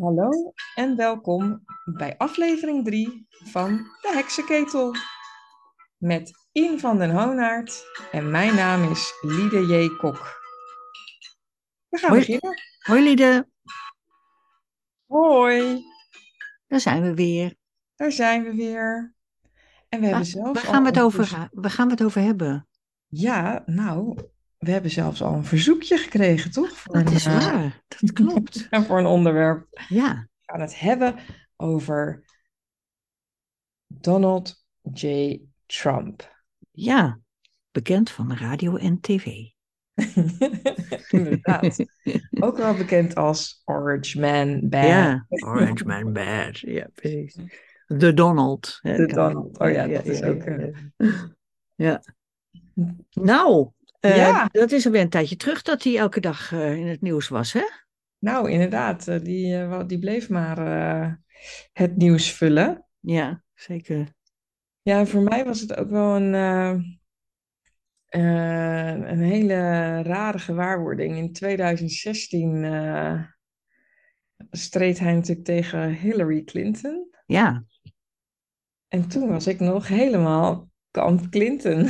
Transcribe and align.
Hallo 0.00 0.52
en 0.74 0.96
welkom 0.96 1.64
bij 1.84 2.16
aflevering 2.16 2.84
3 2.84 3.26
van 3.28 3.76
de 3.76 4.10
Heksenketel. 4.14 4.94
Met 5.96 6.32
Ian 6.52 6.78
van 6.78 6.98
den 6.98 7.10
Hoonaert 7.10 7.84
en 8.12 8.30
mijn 8.30 8.54
naam 8.54 8.90
is 8.90 9.12
Liede 9.20 9.66
J. 9.66 9.88
Kok. 9.96 10.42
We 11.88 11.98
gaan 11.98 12.10
Hoi. 12.10 12.20
beginnen. 12.20 12.62
Hoi 12.78 13.02
Liede, 13.02 13.48
Hoi, 15.06 15.84
daar 16.66 16.80
zijn 16.80 17.02
we 17.02 17.14
weer. 17.14 17.54
daar 17.94 18.12
zijn 18.12 18.44
we 18.44 18.54
weer. 18.54 19.14
En 19.88 20.00
we 20.00 20.06
hebben 20.06 20.26
zelfs 20.26 20.62
waar 20.62 20.72
gaan 20.72 20.82
we 20.82 20.88
het 20.88 21.00
over, 21.00 21.48
waar 21.52 21.70
gaan 21.70 21.86
we 21.86 21.92
het 21.92 22.04
over 22.04 22.20
hebben? 22.20 22.68
Ja, 23.06 23.62
nou, 23.66 24.18
we 24.64 24.70
hebben 24.70 24.90
zelfs 24.90 25.22
al 25.22 25.34
een 25.34 25.44
verzoekje 25.44 25.96
gekregen, 25.96 26.50
toch? 26.50 26.70
Voor 26.70 26.94
Dat 26.94 27.06
een, 27.08 27.14
is 27.14 27.26
eh, 27.26 27.38
waar, 27.38 27.82
dat 27.88 28.12
klopt. 28.12 28.68
voor 28.86 28.98
een 28.98 29.06
onderwerp. 29.06 29.66
Ja, 29.88 30.28
We 30.40 30.52
gaan 30.52 30.60
het 30.60 30.78
hebben 30.80 31.14
over 31.56 32.24
Donald 33.86 34.64
J. 34.92 35.38
Trump. 35.66 36.42
ja, 36.70 37.20
bekend 37.70 38.10
van 38.10 38.36
radio 38.36 38.76
en 38.76 39.00
tv. 39.00 39.26
Inderdaad. 41.10 41.84
Ook 42.40 42.56
wel 42.56 42.74
bekend 42.76 43.14
als 43.14 43.62
Orange 43.64 44.20
Man 44.20 44.68
Bad. 44.68 44.84
Ja, 44.84 45.26
Orange 45.28 45.84
Man 45.84 46.12
Bad. 46.12 46.58
Ja, 46.58 46.88
precies. 46.94 47.38
De 47.86 48.14
Donald. 48.14 48.78
De 48.82 49.06
Donald. 49.06 49.58
Oh 49.58 49.70
ja, 49.70 49.86
dat 49.86 50.04
is 50.04 50.22
ook, 50.22 50.42
Ja, 50.44 50.70
ja. 51.74 52.02
Nou, 53.10 53.70
eh, 54.04 54.16
Ja. 54.16 54.48
dat 54.52 54.72
is 54.72 54.86
alweer 54.86 55.00
een 55.00 55.08
tijdje 55.08 55.36
terug 55.36 55.62
dat 55.62 55.82
hij 55.82 55.96
elke 55.96 56.20
dag 56.20 56.52
eh, 56.52 56.76
in 56.76 56.86
het 56.86 57.00
nieuws 57.00 57.28
was, 57.28 57.52
hè? 57.52 57.62
Nou, 58.18 58.50
inderdaad. 58.50 59.08
eh, 59.08 59.20
Die, 59.22 59.84
die 59.86 59.98
bleef 59.98 60.28
maar 60.28 60.58
het 61.72 61.96
nieuws 61.96 62.32
vullen. 62.32 62.86
Ja, 63.00 63.42
zeker. 63.54 64.06
Ja, 64.82 65.06
voor 65.06 65.22
mij 65.22 65.44
was 65.44 65.60
het 65.60 65.76
ook 65.76 65.90
wel 65.90 66.16
een, 66.16 66.34
een 68.08 69.18
hele 69.22 69.54
rare 70.02 70.38
gewaarwording. 70.38 71.16
In 71.16 71.32
2016 71.32 72.64
eh, 72.64 73.22
streed 74.50 74.98
hij 74.98 75.14
natuurlijk 75.14 75.46
tegen 75.46 75.92
Hillary 75.94 76.42
Clinton. 76.44 77.08
Ja, 77.26 77.64
En 78.88 79.08
toen 79.08 79.28
was 79.28 79.46
ik 79.46 79.60
nog 79.60 79.88
helemaal 79.88 80.68
kamp 80.94 81.30
Clinton. 81.30 81.88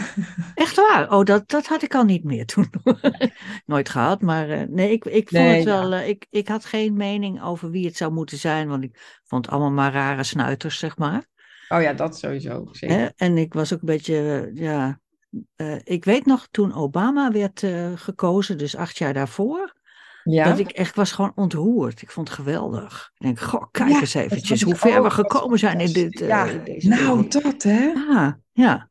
Echt 0.54 0.76
waar? 0.76 1.10
Oh, 1.12 1.24
dat, 1.24 1.48
dat 1.48 1.66
had 1.66 1.82
ik 1.82 1.94
al 1.94 2.04
niet 2.04 2.24
meer 2.24 2.46
toen. 2.46 2.70
Nooit 3.66 3.88
gehad, 3.88 4.20
maar 4.20 4.48
eh, 4.50 4.62
nee, 4.68 4.90
ik, 4.92 5.04
ik 5.04 5.28
vond 5.28 5.42
Nee, 5.42 5.54
het 5.56 5.64
wel. 5.64 5.92
eh, 5.92 6.08
ik, 6.08 6.26
ik 6.30 6.48
had 6.48 6.64
geen 6.64 6.94
mening 6.96 7.42
over 7.42 7.70
wie 7.70 7.86
het 7.86 7.96
zou 7.96 8.12
moeten 8.12 8.38
zijn, 8.38 8.68
want 8.68 8.84
ik 8.84 9.20
vond 9.24 9.44
het 9.44 9.54
allemaal 9.54 9.72
maar 9.72 9.92
rare 9.92 10.22
snuiters, 10.22 10.78
zeg 10.78 10.96
maar. 10.96 11.26
Oh 11.68 11.82
ja, 11.82 11.92
dat 11.92 12.18
sowieso. 12.18 12.68
Zeker. 12.70 12.96
Hè? 12.98 13.08
En 13.16 13.38
ik 13.38 13.54
was 13.54 13.72
ook 13.72 13.80
een 13.80 13.86
beetje, 13.86 14.50
eh, 14.54 14.62
ja. 14.62 15.00
ik 15.84 16.04
weet 16.04 16.26
nog 16.26 16.48
toen 16.50 16.74
Obama 16.74 17.30
werd 17.30 17.62
gekozen, 17.94 18.58
dus 18.58 18.76
acht 18.76 18.98
jaar 18.98 19.12
daarvoor, 19.14 19.74
Ja. 20.22 20.44
dat 20.44 20.58
ik 20.58 20.70
echt 20.70 20.96
was 20.96 21.12
gewoon 21.12 21.32
ontroerd. 21.34 22.02
Ik 22.02 22.10
vond 22.10 22.28
het 22.28 22.36
geweldig. 22.36 23.10
Ik 23.14 23.26
denk, 23.26 23.40
goh, 23.40 23.64
kijk 23.70 23.90
Ja, 23.90 24.00
eens 24.00 24.14
eventjes 24.14 24.62
hoe 24.62 24.76
ver 24.76 25.02
we 25.02 25.10
gekomen 25.10 25.58
zijn 25.58 25.80
in, 25.80 25.92
dit, 25.92 26.18
ja, 26.18 26.46
deze 26.64 26.88
Nou, 26.88 27.28
dat 27.28 27.62
hè? 27.62 27.92
Ja, 28.10 28.38
ja, 28.52 28.90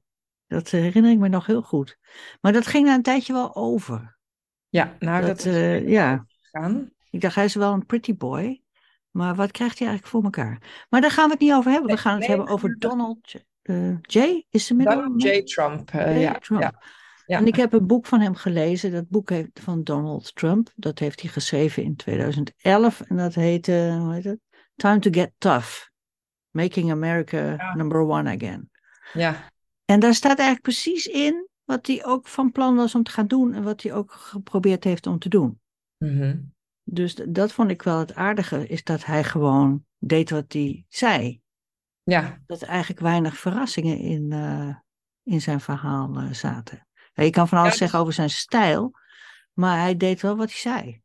dat 0.54 0.70
herinner 0.70 1.12
ik 1.12 1.18
me 1.18 1.28
nog 1.28 1.46
heel 1.46 1.62
goed. 1.62 1.98
Maar 2.42 2.52
dat 2.54 2.68
ging 2.68 2.86
na 2.88 2.94
een 2.96 3.02
tijdje 3.02 3.34
wel 3.34 3.56
over. 3.56 4.18
Ja, 4.70 4.96
nou 5.00 5.20
dat, 5.26 5.28
Dat, 5.38 5.46
is 5.46 5.54
eh, 5.56 5.88
ja, 5.90 6.26
gegaan. 6.42 6.90
ik 7.09 7.22
dacht, 7.22 7.36
hij 7.36 7.46
is 7.46 7.56
wel 7.56 7.73
een 7.73 7.86
pretty 7.86 8.16
boy. 8.16 8.62
Maar 9.12 9.36
wat 9.36 9.52
krijgt 9.52 9.80
hij 9.80 9.88
eigenlijk 9.88 10.16
voor 10.18 10.24
elkaar? 10.24 10.86
Maar 10.90 11.02
daar 11.02 11.12
gaan 11.12 11.26
we 11.26 11.31
het 11.31 11.42
niet 11.42 11.54
over 11.54 11.72
hebben. 11.72 11.92
We 11.92 11.98
gaan 11.98 12.12
het 12.12 12.20
nee, 12.20 12.30
hebben 12.30 12.48
over 12.48 12.70
gaan- 12.70 12.78
Donald 12.80 13.31
J. 13.31 13.38
eh, 13.62 13.98
J. 14.02 14.46
Is 14.50 14.68
de 14.68 14.74
middel? 14.74 14.96
Donald 14.96 15.22
J. 15.22 15.44
Trump. 15.44 15.90
eh, 15.90 16.18
J. 16.18 16.20
ja, 16.20 16.34
Trump. 16.34 16.62
ja, 16.62 16.74
ja. 17.25 17.38
En 17.38 17.47
ik 17.47 17.56
heb 17.56 17.74
een 17.74 17.88
boek 17.88 18.06
van 18.06 18.19
hem 18.19 18.36
gelezen. 18.36 18.92
Dat 18.92 19.09
boek 19.09 19.30
heeft, 19.30 19.59
van 19.59 19.84
Donald 19.84 20.36
Trump. 20.36 20.69
Dat 20.75 21.00
heeft 21.00 21.22
hij 21.22 21.30
geschreven 21.30 21.84
in 21.84 21.96
2011. 21.96 23.02
En 23.02 23.18
dat 23.18 23.34
heet, 23.34 23.68
eh, 23.68 23.97
hoe 23.97 24.13
heet 24.13 24.24
het? 24.24 24.40
Time 24.75 25.00
to 25.00 25.09
Get 25.12 25.31
Tough. 25.38 25.88
Making 26.52 26.92
America. 26.92 27.74
Number 27.75 28.00
One 28.00 28.36
Again. 28.36 28.69
ja. 29.13 29.52
En 29.85 29.99
daar 29.99 30.13
staat 30.13 30.38
eigenlijk 30.38 30.61
precies 30.61 31.07
in 31.07 31.47
wat 31.63 31.88
hij 31.88 32.05
ook 32.05 32.27
van 32.27 32.51
plan 32.51 32.75
was 32.75 32.95
om 32.95 33.03
te 33.03 33.11
gaan 33.11 33.27
doen. 33.27 33.53
En 33.53 33.63
wat 33.63 33.81
hij 33.81 33.94
ook 33.94 34.11
geprobeerd 34.11 34.83
heeft 34.83 35.07
om 35.07 35.19
te 35.19 35.29
doen. 35.29 35.61
Mhm. 35.97 36.39
Dus 36.83 37.16
dat 37.27 37.51
vond 37.51 37.69
ik 37.69 37.81
wel 37.81 37.99
het 37.99 38.16
aardige, 38.16 38.67
is 38.67 38.83
dat 38.83 39.05
hij 39.05 39.23
gewoon 39.23 39.85
deed 39.97 40.29
wat 40.29 40.53
hij 40.53 40.85
zei. 40.89 41.41
ja. 42.03 42.41
Dat 42.45 42.61
er 42.61 42.67
eigenlijk 42.67 42.99
weinig 42.99 43.38
verrassingen 43.38 43.97
in, 43.97 44.31
eh, 44.31 44.75
in 45.23 45.41
zijn 45.41 45.59
verhaal 45.59 46.15
eh, 46.15 46.31
zaten. 46.31 46.88
Je 47.13 47.29
kan 47.29 47.47
van 47.47 47.57
alles 47.57 47.71
Ja, 47.71 47.77
zeggen 47.77 48.00
over 48.00 48.13
zijn 48.13 48.29
stijl, 48.29 48.91
maar 49.53 49.79
hij 49.79 49.97
deed 49.97 50.21
wel 50.21 50.35
wat 50.35 50.50
hij 50.50 50.59
zei. 50.59 51.01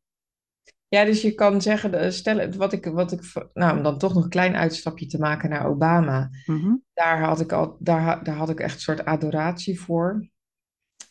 Ja, 0.89 1.05
dus 1.05 1.23
je 1.23 1.35
kan 1.35 1.63
zeggen, 1.63 1.95
eh, 1.95 2.11
stel, 2.11 2.51
wat 2.51 2.73
ik, 2.73 2.85
wat 2.85 3.13
ik, 3.13 3.21
nou, 3.55 3.77
om 3.77 3.83
dan 3.83 3.99
toch 3.99 4.15
nog 4.15 4.25
een 4.25 4.31
klein 4.31 4.57
uitstapje 4.57 5.07
te 5.07 5.19
maken 5.19 5.51
naar 5.51 5.67
Obama. 5.69 6.31
Mhm. 6.47 6.75
Daar 6.95 7.21
had 7.23 7.41
ik 7.41 7.53
al, 7.53 7.77
daar, 7.81 8.25
daar 8.25 8.35
had 8.37 8.49
ik 8.51 8.61
echt 8.61 8.75
een 8.75 8.81
soort 8.81 9.05
adoratie 9.05 9.81
voor. 9.81 10.29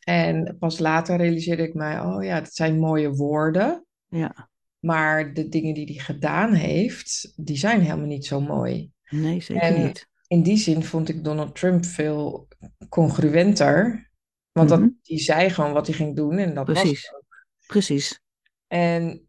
En 0.04 0.56
pas 0.60 0.80
later 0.80 1.18
realiseerde 1.18 1.64
ik 1.64 1.74
mij, 1.74 2.00
oh 2.00 2.24
ja, 2.24 2.40
dat 2.40 2.54
zijn 2.54 2.80
mooie 2.80 3.10
woorden. 3.12 3.86
Ja, 4.08 4.50
Maar 4.80 5.34
de 5.34 5.50
dingen 5.50 5.74
die 5.74 5.86
hij 5.86 6.04
gedaan 6.04 6.54
heeft, 6.54 7.34
die 7.36 7.58
zijn 7.58 7.82
helemaal 7.82 8.06
niet 8.08 8.26
zo 8.26 8.42
mooi. 8.42 8.92
nee, 9.09 9.42
zeker 9.42 9.64
En- 9.64 9.86
niet. 9.86 10.08
In 10.28 10.44
die 10.44 10.58
zin 10.58 10.84
vond 10.84 11.09
ik 11.09 11.24
Donald 11.24 11.56
Trump 11.56 11.86
veel 11.86 12.48
congruenter. 12.90 14.09
Want 14.52 14.70
Mhm. 14.70 14.80
dat, 14.82 14.90
die 15.02 15.20
zei 15.20 15.50
gewoon 15.50 15.74
wat 15.74 15.88
hij 15.88 15.96
ging 15.96 16.16
doen 16.16 16.38
en 16.38 16.54
dat 16.54 16.68
was 16.68 16.80
Precies. 16.82 17.14
ook. 17.14 17.46
Precies. 17.68 18.22
En, 18.68 19.27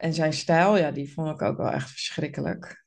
en 0.00 0.14
zijn 0.14 0.32
stijl, 0.32 0.76
ja, 0.76 0.90
die 0.90 1.12
vond 1.12 1.28
ik 1.28 1.42
ook 1.42 1.56
wel 1.56 1.70
echt 1.70 1.90
verschrikkelijk. 1.90 2.84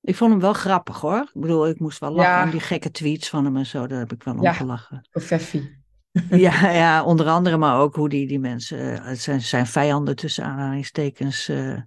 Ik 0.00 0.16
vond 0.16 0.30
hem 0.30 0.40
wel 0.40 0.52
grappig 0.52 1.00
hoor. 1.00 1.20
Ik 1.34 1.40
bedoel, 1.40 1.68
ik 1.68 1.78
moest 1.80 1.98
wel 1.98 2.10
lachen 2.12 2.32
Ja. 2.32 2.44
om 2.44 2.50
die 2.50 2.60
gekke 2.60 2.90
tweets 2.90 3.28
van 3.28 3.44
hem 3.44 3.56
en 3.56 3.66
zo. 3.66 3.86
Daar 3.86 3.98
heb 3.98 4.12
ik 4.12 4.22
wel 4.22 4.34
om 4.34 4.42
Ja. 4.42 4.52
gelachen. 4.52 5.08
Feffie. 5.10 5.82
Ja, 6.28 6.70
ja, 6.70 7.04
onder 7.04 7.26
andere, 7.26 7.56
maar 7.56 7.78
ook 7.78 7.94
hoe 7.94 8.08
die, 8.08 8.26
die 8.26 8.38
mensen, 8.38 9.04
eh, 9.04 9.14
zijn, 9.14 9.40
zijn 9.40 9.66
vijanden 9.66 10.16
tussen 10.16 10.44
aanhalingstekens, 10.44 11.48
eh, 11.48 11.80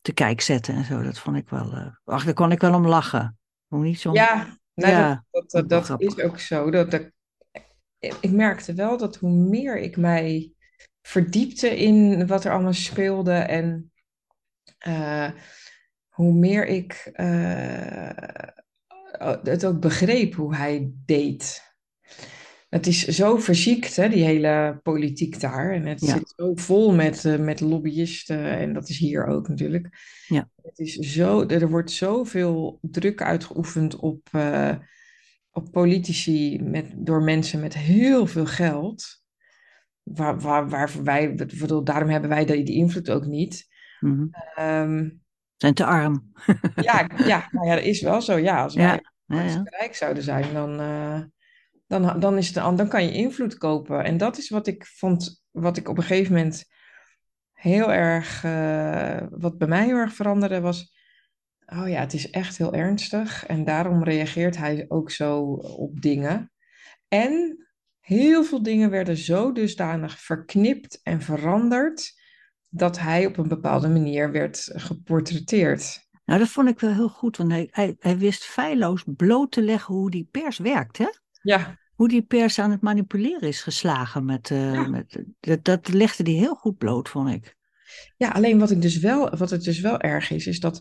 te 0.00 0.12
kijk 0.12 0.40
zetten 0.40 0.74
en 0.74 0.84
zo. 0.84 1.02
Dat 1.02 1.18
vond 1.18 1.36
ik 1.36 1.48
wel, 1.48 1.72
eh, 1.72 1.86
ach, 2.04 2.24
daar 2.24 2.34
kon 2.34 2.52
ik 2.52 2.60
wel 2.60 2.74
om 2.74 2.86
lachen. 2.86 3.38
Hoe 3.66 3.82
niet 3.82 4.00
zo. 4.00 4.12
Ja, 4.12 4.58
nou, 4.74 4.92
Ja, 4.92 5.24
dat, 5.30 5.68
dat, 5.68 6.00
is 6.00 6.20
ook 6.20 6.38
zo. 6.38 6.70
Dat, 6.70 6.90
dat, 6.90 7.10
ik 7.98 8.30
merkte 8.30 8.74
wel 8.74 8.96
dat 8.96 9.16
hoe 9.16 9.30
meer 9.30 9.78
ik 9.78 9.96
mij 9.96 10.52
verdiepte 11.02 11.76
in 11.78 12.26
wat 12.26 12.44
er 12.44 12.52
allemaal 12.52 12.72
speelde 12.72 13.32
en 13.32 13.92
eh, 14.78 15.30
hoe 16.08 16.32
meer 16.32 16.66
ik 16.66 17.10
eh, 17.12 18.10
het 19.42 19.64
ook 19.64 19.80
begreep 19.80 20.34
hoe 20.34 20.54
hij 20.56 20.90
deed. 21.06 21.66
Het 22.68 22.86
is 22.86 23.04
zo 23.06 23.36
verziekt, 23.36 23.96
hè, 23.96 24.08
die 24.08 24.24
hele 24.24 24.80
politiek 24.82 25.40
daar. 25.40 25.72
En 25.72 25.86
het 25.86 26.00
Ja. 26.00 26.12
zit 26.16 26.32
zo 26.36 26.54
vol 26.54 26.94
met, 26.94 27.24
eh, 27.24 27.38
met 27.38 27.60
lobbyisten. 27.60 28.44
En 28.44 28.72
dat 28.72 28.88
is 28.88 28.98
hier 28.98 29.26
ook 29.26 29.48
natuurlijk. 29.48 29.88
Ja. 30.26 30.50
Het 30.62 30.78
is 30.78 30.94
zo, 30.94 31.46
er 31.46 31.70
wordt 31.70 31.90
zoveel 31.90 32.78
druk 32.82 33.22
uitgeoefend 33.22 33.96
op, 33.96 34.28
op 35.50 35.72
politici 35.72 36.62
met, 36.62 36.92
door 36.96 37.22
mensen 37.22 37.60
met 37.60 37.74
heel 37.74 38.26
veel 38.26 38.46
geld. 38.46 39.22
Waar, 40.02 40.40
waar, 40.40 40.68
waar 40.68 40.90
wij, 41.02 41.34
bedoel, 41.34 41.84
daarom 41.84 42.08
hebben 42.08 42.30
wij 42.30 42.44
die 42.44 42.74
invloed 42.74 43.10
ook 43.10 43.26
niet. 43.26 43.66
Mhm. 44.00 44.26
Ehm, 44.54 45.10
Zijn 45.56 45.74
te 45.74 45.84
arm. 45.84 46.32
ja, 46.74 47.08
ja, 47.16 47.48
nou 47.50 47.66
ja, 47.66 47.74
dat 47.74 47.84
is 47.84 48.00
wel 48.00 48.22
zo. 48.22 48.36
Ja, 48.36 48.62
als 48.62 48.74
wij 48.74 49.00
Ja, 49.26 49.62
rijk 49.64 49.94
zouden 49.94 50.22
zijn, 50.22 50.54
dan, 50.54 50.80
eh, 50.80 51.20
dan, 51.86 52.20
dan, 52.20 52.36
is 52.36 52.46
het, 52.46 52.76
dan 52.76 52.88
kan 52.88 53.04
je 53.04 53.12
invloed 53.12 53.58
kopen. 53.58 54.04
En 54.04 54.16
dat 54.16 54.38
is 54.38 54.48
wat 54.48 54.66
ik 54.66 54.86
vond, 54.86 55.42
wat 55.50 55.76
ik 55.76 55.88
op 55.88 55.96
een 55.96 56.02
gegeven 56.02 56.32
moment 56.34 56.64
heel 57.52 57.92
erg, 57.92 58.44
eh, 58.44 59.26
wat 59.30 59.58
bij 59.58 59.68
mij 59.68 59.84
heel 59.84 59.96
erg 59.96 60.14
veranderde, 60.14 60.60
was, 60.60 60.96
oh 61.66 61.88
ja, 61.88 62.00
het 62.00 62.12
is 62.14 62.30
echt 62.30 62.58
heel 62.58 62.74
ernstig. 62.74 63.46
En 63.46 63.64
daarom 63.64 64.04
reageert 64.04 64.56
hij 64.56 64.84
ook 64.88 65.10
zo 65.10 65.42
op 65.52 66.00
dingen. 66.00 66.52
En 67.08 67.66
heel 68.00 68.44
veel 68.44 68.62
dingen 68.62 68.90
werden 68.90 69.16
zo 69.16 69.52
dusdanig 69.52 70.18
verknipt 70.20 71.00
en 71.02 71.20
veranderd, 71.22 72.17
dat 72.68 72.98
hij 72.98 73.26
op 73.26 73.36
een 73.36 73.48
bepaalde 73.48 73.88
manier 73.88 74.32
werd 74.32 74.70
geportretteerd. 74.74 76.06
Nou, 76.24 76.40
dat 76.40 76.48
vond 76.48 76.68
ik 76.68 76.80
wel 76.80 76.92
heel 76.92 77.08
goed, 77.08 77.36
want 77.36 77.50
hij, 77.50 77.68
hij, 77.70 77.96
hij 77.98 78.18
wist 78.18 78.44
feilloos 78.44 79.04
bloot 79.16 79.50
te 79.52 79.62
leggen 79.62 79.94
hoe 79.94 80.10
die 80.10 80.28
pers 80.30 80.58
werkt, 80.58 80.98
hè? 80.98 81.06
Ja, 81.42 81.78
Hoe 81.94 82.08
die 82.08 82.22
pers 82.22 82.58
aan 82.58 82.70
het 82.70 82.80
manipuleren 82.80 83.48
is 83.48 83.62
geslagen 83.62 84.24
met, 84.24 84.50
eh, 84.50 84.72
Ja. 84.72 84.88
met 84.88 85.24
dat, 85.40 85.64
dat 85.64 85.88
legde 85.88 86.22
hij 86.22 86.32
heel 86.32 86.54
goed 86.54 86.78
bloot, 86.78 87.08
vond 87.08 87.30
ik. 87.30 87.56
Ja, 88.16 88.28
alleen 88.28 88.58
wat 88.58 88.70
ik 88.70 88.82
dus 88.82 88.98
wel, 88.98 89.36
wat 89.36 89.50
het 89.50 89.64
dus 89.64 89.80
wel 89.80 90.00
erg 90.00 90.30
is, 90.30 90.46
is 90.46 90.60
dat 90.60 90.80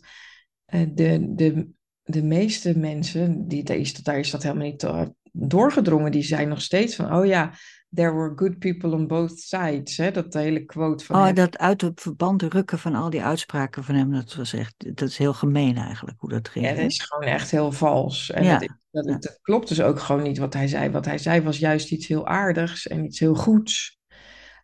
eh, 0.65 0.81
de, 0.93 1.33
de, 1.35 1.69
de 2.03 2.23
meeste 2.23 2.77
mensen, 2.77 3.47
die, 3.47 3.63
daar, 3.63 3.77
is, 3.77 3.93
daar 3.93 4.19
is 4.19 4.31
dat 4.31 4.43
helemaal 4.43 4.67
niet 4.67 4.83
eh, 4.83 5.05
doorgedrongen, 5.31 6.11
die 6.11 6.23
zijn 6.23 6.47
nog 6.49 6.61
steeds 6.61 6.95
van, 6.95 7.13
oh 7.13 7.25
ja, 7.25 7.53
there 7.93 8.13
were 8.13 8.31
good 8.35 8.59
people 8.59 8.91
on 8.91 9.07
both 9.07 9.39
sides. 9.39 9.97
Hè? 9.97 10.11
Dat 10.11 10.33
hele 10.33 10.65
quote 10.65 11.05
van 11.05 11.15
Oh, 11.15 11.25
hem. 11.25 11.35
dat 11.35 11.57
uit 11.57 11.81
het 11.81 12.01
verband 12.01 12.41
rukken 12.41 12.79
van 12.79 12.95
al 12.95 13.09
die 13.09 13.23
uitspraken 13.23 13.83
van 13.83 13.95
hem, 13.95 14.11
dat 14.11 14.35
was 14.35 14.53
echt, 14.53 14.97
dat 14.97 15.09
is 15.09 15.17
heel 15.17 15.33
gemeen 15.33 15.75
eigenlijk, 15.77 16.19
hoe 16.19 16.29
dat 16.29 16.49
ging. 16.49 16.65
Ja, 16.65 16.73
dat 16.73 16.85
is 16.85 17.01
gewoon 17.01 17.33
echt 17.33 17.51
heel 17.51 17.71
vals. 17.71 18.31
En 18.31 18.43
Ja, 18.43 18.59
dat, 18.91 19.05
dat, 19.05 19.39
klopt 19.41 19.67
dus 19.67 19.81
ook 19.81 19.99
gewoon 19.99 20.23
niet 20.23 20.37
wat 20.37 20.53
hij 20.53 20.67
zei. 20.67 20.89
Wat 20.89 21.05
hij 21.05 21.17
zei 21.17 21.41
was 21.41 21.57
juist 21.57 21.91
iets 21.91 22.07
heel 22.07 22.27
aardigs 22.27 22.87
en 22.87 23.05
iets 23.05 23.19
heel 23.19 23.35
goeds. 23.35 23.95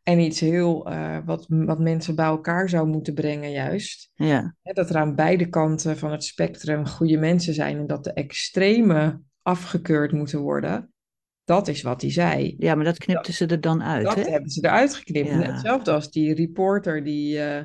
En 0.04 0.20
iets 0.20 0.40
heel, 0.40 0.90
eh, 0.90 1.18
wat, 1.26 1.46
wat 1.48 1.80
mensen 1.80 2.16
bij 2.16 2.26
elkaar 2.26 2.70
zou 2.70 2.88
moeten 2.88 3.14
brengen 3.14 3.52
juist. 3.52 4.12
Ja, 4.16 4.56
Hè, 4.62 4.74
dat 4.74 4.90
er 4.90 4.98
aan 4.98 5.16
beide 5.16 5.50
kanten 5.50 5.98
van 5.98 6.12
het 6.12 6.24
spectrum 6.24 6.88
goede 6.88 7.18
mensen 7.18 7.54
zijn 7.54 7.78
en 7.78 7.88
dat 7.88 8.04
de 8.04 8.14
extreme 8.14 9.22
afgekeurd 9.42 10.12
moeten 10.12 10.40
worden. 10.40 10.93
Dat 11.46 11.68
is 11.68 11.82
wat 11.82 12.02
hij 12.02 12.12
zei. 12.12 12.56
ja, 12.58 12.76
maar 12.76 12.86
dat 12.86 12.98
knipten 12.98 13.34
ze 13.34 13.46
er 13.46 13.62
dan 13.62 13.84
uit, 13.84 14.06
Dat 14.06 14.16
hè? 14.16 14.22
hebben 14.32 14.50
ze 14.50 14.64
eruit 14.66 14.96
geknipt. 14.96 15.28
Ja. 15.28 15.42
Hetzelfde 15.42 15.92
als 15.92 16.12
die 16.12 16.34
reporter, 16.34 17.04
die, 17.04 17.40
eh, 17.40 17.64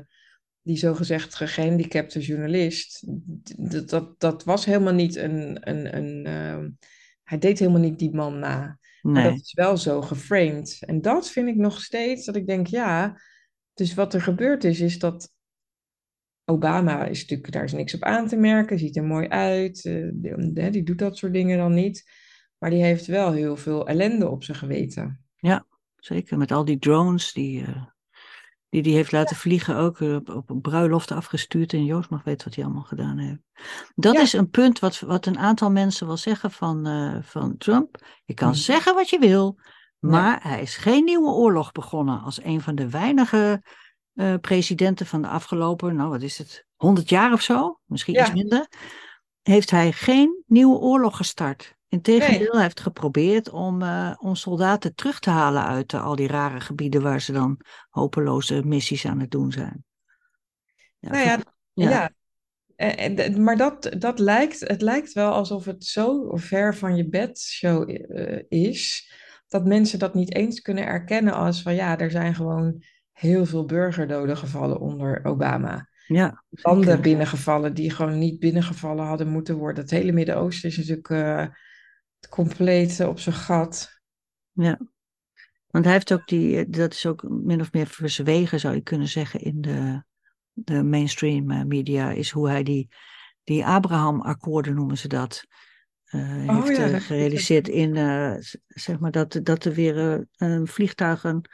die 0.62 0.76
zogezegd 0.76 1.34
gehandicapte 1.34 2.20
journalist. 2.20 3.04
Dat, 3.56 3.88
dat, 3.88 4.20
dat 4.20 4.44
was 4.44 4.64
helemaal 4.64 4.94
niet 4.94 5.16
een. 5.16 5.58
een, 5.70 5.96
een 5.96 6.26
ehm, 6.26 6.70
hij 7.22 7.38
deed 7.38 7.58
helemaal 7.58 7.80
niet 7.80 7.98
die 7.98 8.14
man 8.14 8.38
na. 8.38 8.78
Maar 9.02 9.22
dat 9.22 9.32
Nee, 9.32 9.40
is 9.40 9.52
wel 9.52 9.76
zo 9.76 10.02
geframed. 10.02 10.78
En 10.86 11.00
dat 11.00 11.30
vind 11.30 11.48
ik 11.48 11.56
nog 11.56 11.80
steeds 11.80 12.24
dat 12.24 12.36
ik 12.36 12.46
denk, 12.46 12.66
ja. 12.66 13.20
Dus 13.74 13.94
wat 13.94 14.14
er 14.14 14.20
gebeurd 14.22 14.64
is, 14.64 14.80
is 14.80 14.98
dat 14.98 15.32
Obama 16.44 17.04
is 17.06 17.20
natuurlijk, 17.20 17.52
daar 17.52 17.64
is 17.64 17.72
niks 17.72 17.94
op 17.94 18.02
aan 18.02 18.28
te 18.28 18.36
merken, 18.36 18.78
ziet 18.78 18.96
er 18.96 19.04
mooi 19.04 19.28
uit. 19.28 19.84
eh, 19.84 20.08
die, 20.12 20.70
die 20.70 20.82
doet 20.82 20.98
dat 20.98 21.16
soort 21.16 21.32
dingen 21.32 21.58
dan 21.58 21.74
niet. 21.74 22.04
Maar 22.58 22.70
die 22.70 22.82
heeft 22.82 23.06
wel 23.06 23.32
heel 23.32 23.56
veel 23.56 23.86
ellende 23.88 24.28
op 24.28 24.44
zijn 24.44 24.56
geweten. 24.56 25.24
ja, 25.36 25.66
zeker. 25.96 26.38
Met 26.38 26.52
al 26.52 26.64
die 26.64 26.78
drones 26.78 27.32
die 27.32 27.64
eh, 27.64 27.82
die, 28.68 28.82
die 28.82 28.94
heeft 28.94 29.12
laten 29.12 29.36
vliegen, 29.36 29.76
ook 29.76 30.00
eh, 30.00 30.14
op, 30.14 30.50
op 30.50 30.62
bruiloften 30.62 31.16
afgestuurd. 31.16 31.72
En 31.72 31.84
Joost 31.84 32.10
mag 32.10 32.24
weten 32.24 32.44
wat 32.46 32.54
hij 32.54 32.64
allemaal 32.64 32.82
gedaan 32.82 33.18
heeft. 33.18 33.38
Dat 33.94 34.14
Ja. 34.14 34.20
is 34.20 34.32
een 34.32 34.50
punt 34.50 34.78
wat, 34.78 35.00
wat 35.00 35.26
een 35.26 35.38
aantal 35.38 35.70
mensen 35.70 36.06
wel 36.06 36.16
zeggen 36.16 36.50
van, 36.50 36.86
eh, 36.86 37.16
van 37.22 37.56
Trump. 37.56 37.96
Je 38.24 38.34
kan 38.34 38.48
Mhm. 38.48 38.56
zeggen 38.58 38.94
wat 38.94 39.08
je 39.10 39.18
wil, 39.18 39.58
maar 39.98 40.42
hij 40.42 40.62
is 40.62 40.76
geen 40.76 41.04
nieuwe 41.04 41.30
oorlog 41.30 41.72
begonnen 41.72 42.20
als 42.20 42.42
een 42.42 42.60
van 42.60 42.74
de 42.74 42.90
weinige 42.90 43.62
presidenten 44.40 45.06
van 45.06 45.22
de 45.22 45.28
afgelopen, 45.28 45.96
nou 45.96 46.10
wat 46.10 46.22
is 46.22 46.38
het, 46.38 46.66
100 46.76 47.08
jaar 47.08 47.32
of 47.32 47.40
zo, 47.42 47.80
misschien 47.84 48.20
iets 48.20 48.32
minder, 48.32 48.66
heeft 49.42 49.70
hij 49.70 49.92
geen 49.92 50.42
nieuwe 50.46 50.76
oorlog 50.78 51.16
gestart. 51.16 51.76
Integendeel, 51.88 52.38
Nee. 52.38 52.50
hij 52.50 52.62
heeft 52.62 52.80
geprobeerd 52.80 53.50
om, 53.50 53.82
eh, 53.82 54.14
om 54.18 54.34
soldaten 54.34 54.94
terug 54.94 55.18
te 55.18 55.30
halen 55.30 55.64
uit 55.64 55.92
eh, 55.92 56.04
al 56.04 56.16
die 56.16 56.26
rare 56.28 56.60
gebieden 56.60 57.02
waar 57.02 57.20
ze 57.20 57.32
dan 57.32 57.60
hopeloze 57.88 58.62
missies 58.64 59.06
aan 59.06 59.20
het 59.20 59.30
doen 59.30 59.52
zijn. 59.52 59.84
Ja, 60.98 61.10
Nou 61.10 61.24
ja, 61.24 61.40
ja. 61.72 62.10
En- 62.76 63.42
maar 63.42 63.56
dat, 63.56 63.94
dat 63.98 64.18
lijkt, 64.18 64.60
het 64.60 64.82
lijkt 64.82 65.12
wel 65.12 65.32
alsof 65.32 65.64
het 65.64 65.84
zo 65.84 66.36
ver 66.36 66.74
van 66.76 66.96
je 66.96 67.08
bedshow 67.08 67.90
eh, 67.90 68.42
is, 68.48 69.12
dat 69.48 69.66
mensen 69.66 69.98
dat 69.98 70.14
niet 70.14 70.34
eens 70.34 70.60
kunnen 70.60 70.86
erkennen 70.86 71.32
als 71.34 71.62
van 71.62 71.74
ja, 71.74 71.98
er 71.98 72.10
zijn 72.10 72.34
gewoon 72.34 72.82
heel 73.12 73.46
veel 73.46 73.64
burgerdoden 73.64 74.36
gevallen 74.36 74.80
onder 74.80 75.24
Obama. 75.24 75.88
ja, 76.06 76.44
Landen 76.50 77.00
binnengevallen 77.00 77.74
die 77.74 77.90
gewoon 77.90 78.18
niet 78.18 78.38
binnengevallen 78.38 79.04
hadden 79.04 79.28
moeten 79.28 79.56
worden. 79.56 79.82
Het 79.82 79.90
hele 79.92 80.12
Midden-Oosten 80.12 80.68
is 80.68 80.76
natuurlijk 80.76 81.08
compleet 82.30 83.00
op 83.00 83.18
zijn 83.18 83.34
gat. 83.34 84.00
Ja. 84.52 84.78
Want 85.66 85.84
hij 85.84 85.94
heeft 85.94 86.12
ook 86.12 86.26
die, 86.26 86.58
eh, 86.58 86.64
dat 86.68 86.92
is 86.92 87.06
ook 87.06 87.22
min 87.28 87.60
of 87.60 87.72
meer 87.72 87.86
verzwegen, 87.86 88.60
zou 88.60 88.74
je 88.74 88.80
kunnen 88.80 89.08
zeggen, 89.08 89.40
in 89.40 89.60
de, 89.60 90.02
de 90.52 90.82
mainstream 90.82 91.50
eh, 91.50 91.64
media, 91.64 92.10
is 92.10 92.30
hoe 92.30 92.48
hij 92.48 92.62
die, 92.62 92.88
die 93.44 93.66
Abraham-akkoorden 93.66 94.74
noemen 94.74 94.98
ze 94.98 95.08
dat, 95.08 95.44
eh, 96.04 96.44
Oh 96.48 96.64
heeft 96.64 96.76
ja, 96.76 96.98
gerealiseerd 96.98 97.68
in, 97.68 97.94
zeg 98.66 98.98
maar, 98.98 99.10
dat, 99.10 99.40
dat 99.42 99.64
er 99.64 99.72
weer 99.72 100.26
vliegtuigen 100.64 101.50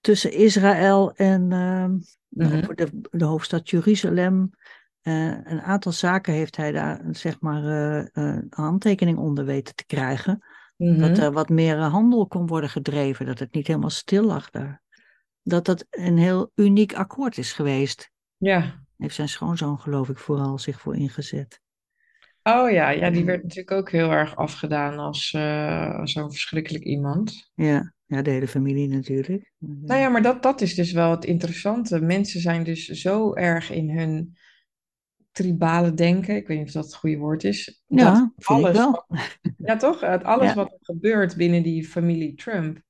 tussen 0.00 0.32
Israël 0.32 1.12
en 1.12 1.52
Mhm. 2.28 2.74
de, 2.74 3.00
de 3.10 3.24
hoofdstad 3.24 3.70
Jeruzalem. 3.70 4.50
Eh, 5.08 5.52
een 5.52 5.60
aantal 5.60 5.92
zaken 5.92 6.32
heeft 6.32 6.56
hij 6.56 6.72
daar, 6.72 7.00
zeg 7.10 7.40
maar, 7.40 7.64
eh, 7.64 7.98
eh, 7.98 8.06
een 8.12 8.46
handtekening 8.50 9.18
onder 9.18 9.44
weten 9.44 9.74
te 9.74 9.86
krijgen. 9.86 10.44
Mhm. 10.76 11.00
Dat 11.00 11.18
er 11.18 11.32
wat 11.32 11.48
meer 11.48 11.76
handel 11.76 12.26
kon 12.26 12.46
worden 12.46 12.70
gedreven, 12.70 13.26
dat 13.26 13.38
het 13.38 13.54
niet 13.54 13.66
helemaal 13.66 13.90
stil 13.90 14.24
lag 14.24 14.50
daar. 14.50 14.82
Dat 15.42 15.64
dat 15.64 15.86
een 15.90 16.18
heel 16.18 16.50
uniek 16.54 16.94
akkoord 16.94 17.38
is 17.38 17.52
geweest. 17.52 18.10
Ja. 18.36 18.84
Heeft 18.96 19.14
zijn 19.14 19.28
schoonzoon, 19.28 19.78
geloof 19.78 20.08
ik, 20.08 20.18
vooral 20.18 20.58
zich 20.58 20.80
voor 20.80 20.96
ingezet. 20.96 21.60
Oh 22.42 22.70
ja, 22.70 22.90
ja, 22.90 23.10
die 23.10 23.24
werd 23.24 23.42
natuurlijk 23.42 23.70
ook 23.70 23.90
heel 23.90 24.10
erg 24.10 24.36
afgedaan 24.36 24.98
als, 24.98 25.34
als 25.98 26.12
zo'n 26.12 26.30
verschrikkelijk 26.30 26.84
iemand. 26.84 27.50
Ja, 27.54 27.92
ja 28.06 28.22
de 28.22 28.30
hele 28.30 28.48
familie 28.48 28.88
natuurlijk. 28.88 29.52
Nou 29.58 30.00
ja, 30.00 30.08
maar 30.08 30.22
dat, 30.22 30.42
dat 30.42 30.60
is 30.60 30.74
dus 30.74 30.92
wel 30.92 31.10
het 31.10 31.24
interessante. 31.24 32.00
Mensen 32.00 32.40
zijn 32.40 32.64
dus 32.64 32.86
zo 32.86 33.34
erg 33.34 33.70
in 33.70 33.90
hun 33.90 34.36
tribale 35.42 35.94
denken. 35.94 36.36
Ik 36.36 36.46
weet 36.46 36.58
niet 36.58 36.66
of 36.66 36.72
dat 36.72 36.84
het 36.84 36.94
goede 36.94 37.16
woord 37.16 37.44
is. 37.44 37.82
Ja, 37.86 38.32
dat 38.36 38.46
alles, 38.46 38.76
wel. 38.76 39.06
ja 39.56 39.76
toch? 39.76 40.00
Het, 40.00 40.24
alles 40.24 40.48
Ja. 40.48 40.54
wat 40.54 40.72
er 40.72 40.78
gebeurt 40.80 41.36
binnen 41.36 41.62
die 41.62 41.88
familie 41.88 42.34
Trump, 42.34 42.80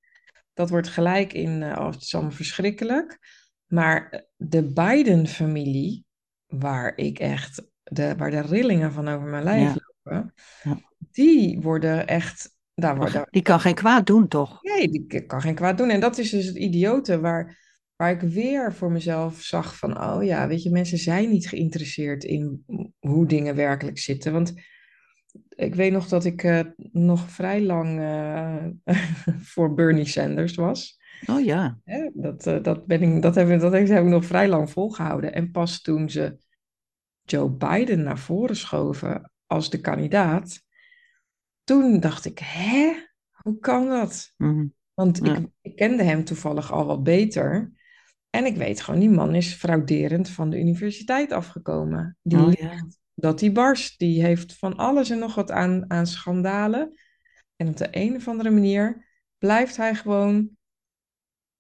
dat 0.55 0.71
wordt 0.71 0.89
gelijk 0.89 1.33
in, 1.33 1.62
eh, 1.62 1.79
oh, 1.79 1.91
het 1.91 2.03
is 2.03 2.15
allemaal 2.15 2.33
verschrikkelijk. 2.33 3.19
Maar 3.67 4.25
de 4.37 4.73
Biden-familie, 4.73 6.05
waar 6.47 6.93
ik 6.97 7.19
echt, 7.19 7.62
de, 7.83 8.17
waar 8.17 8.31
de 8.31 8.41
rillingen 8.41 8.93
van 8.93 9.09
over 9.09 9.29
mijn 9.29 9.44
lijf 9.44 9.75
Ja. 9.75 9.77
lopen, 10.05 10.35
Ja. 10.62 10.79
die 11.12 11.61
worden 11.61 12.06
echt, 12.06 12.56
daar 12.75 12.97
worden, 12.97 13.27
Die 13.31 13.43
kan 13.43 13.61
geen 13.61 13.75
kwaad 13.75 14.06
doen, 14.06 14.29
toch? 14.29 14.62
Nee, 14.62 14.89
die 14.89 15.25
kan 15.27 15.41
geen 15.41 15.55
kwaad 15.55 15.79
doen. 15.79 15.91
En 15.91 16.01
dat 16.01 16.19
is 16.19 16.31
dus 16.31 16.47
het 16.47 16.56
idiote 16.56 17.21
waar, 17.21 17.68
waar 17.99 18.11
ik 18.11 18.21
weer 18.21 18.75
voor 18.75 18.91
mezelf 18.93 19.41
zag 19.41 19.77
van, 19.77 20.00
oh 20.03 20.25
ja, 20.25 20.49
weet 20.49 20.62
je, 20.62 20.71
mensen 20.71 20.99
zijn 20.99 21.31
niet 21.31 21.49
geïnteresseerd 21.49 22.25
in 22.25 22.65
hoe 22.99 23.27
dingen 23.27 23.55
werkelijk 23.55 23.99
zitten. 23.99 24.32
Want 24.32 24.55
ik 25.49 25.75
weet 25.75 25.93
nog 25.93 26.08
dat 26.08 26.25
ik 26.25 26.43
eh, 26.43 26.61
nog 26.93 27.31
vrij 27.31 27.63
lang 27.63 27.99
eh, 28.01 28.67
voor 29.53 29.75
Bernie 29.75 30.06
Sanders 30.06 30.55
was. 30.55 31.01
Oh 31.27 31.44
ja. 31.44 31.79
Dat, 32.13 32.46
eh, 32.46 32.63
dat, 32.63 32.87
ben 32.87 33.03
ik, 33.03 33.22
dat, 33.22 33.34
heb, 33.34 33.61
dat 33.61 33.72
heb 33.72 33.89
ik 33.89 34.03
nog 34.11 34.25
vrij 34.25 34.49
lang 34.49 34.70
volgehouden. 34.70 35.32
En 35.32 35.51
pas 35.51 35.81
toen 35.81 36.11
ze 36.11 36.39
Joe 37.22 37.51
Biden 37.51 38.03
naar 38.03 38.19
voren 38.19 38.56
schoven 38.56 39.32
als 39.46 39.70
de 39.70 39.81
kandidaat, 39.81 40.63
toen 41.65 42.01
dacht 42.01 42.25
ik, 42.25 42.39
hè, 42.39 42.93
hoe 43.31 43.58
kan 43.58 43.89
dat? 43.89 44.32
Mhm. 44.37 44.67
Want 44.94 45.20
Ja. 45.22 45.37
ik, 45.37 45.46
ik 45.61 45.77
kende 45.77 46.03
hem 46.03 46.25
toevallig 46.25 46.72
al 46.72 46.87
wat 46.87 47.03
beter. 47.03 47.77
En 48.31 48.44
ik 48.44 48.56
weet 48.56 48.81
gewoon, 48.81 49.01
die 49.01 49.11
man 49.11 49.35
is 49.35 49.55
frauderend 49.55 50.29
van 50.29 50.51
de 50.51 50.58
universiteit 50.58 51.32
afgekomen. 51.32 52.17
Die 52.23 52.39
Oh 52.39 52.53
ja. 52.53 52.87
dat 53.15 53.41
hij 53.41 53.53
barst. 53.53 53.99
Die 53.99 54.23
heeft 54.25 54.58
van 54.58 54.77
alles 54.77 55.11
en 55.11 55.19
nog 55.19 55.35
wat 55.35 55.51
aan, 55.51 55.91
aan 55.91 56.06
schandalen. 56.06 56.99
En 57.56 57.69
op 57.69 57.77
de 57.77 57.89
een 57.91 58.17
of 58.17 58.29
andere 58.29 58.51
manier 58.51 59.06
blijft 59.39 59.77
hij 59.77 59.94
gewoon 59.94 60.51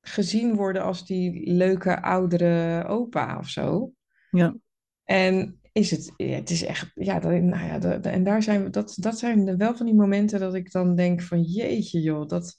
gezien 0.00 0.54
worden 0.54 0.82
als 0.82 1.06
die 1.06 1.52
leuke 1.52 2.02
oudere 2.02 2.84
opa 2.86 3.38
of 3.38 3.48
zo. 3.48 3.92
Ja. 4.30 4.56
En 5.04 5.60
is 5.72 5.90
het, 5.90 6.12
het 6.16 6.50
is 6.50 6.64
echt, 6.64 6.90
ja, 6.94 7.20
dat, 7.20 7.30
nou 7.30 7.66
ja, 7.66 7.78
dat- 7.78 8.06
en 8.06 8.24
daar 8.24 8.42
zijn 8.42 8.62
we, 8.62 8.70
dat, 8.70 8.96
dat 9.00 9.18
zijn 9.18 9.56
wel 9.56 9.76
van 9.76 9.86
die 9.86 9.94
momenten 9.94 10.40
dat 10.40 10.54
ik 10.54 10.72
dan 10.72 10.94
denk 10.94 11.22
van 11.22 11.42
jeetje 11.42 12.00
joh, 12.00 12.26
dat 12.28 12.56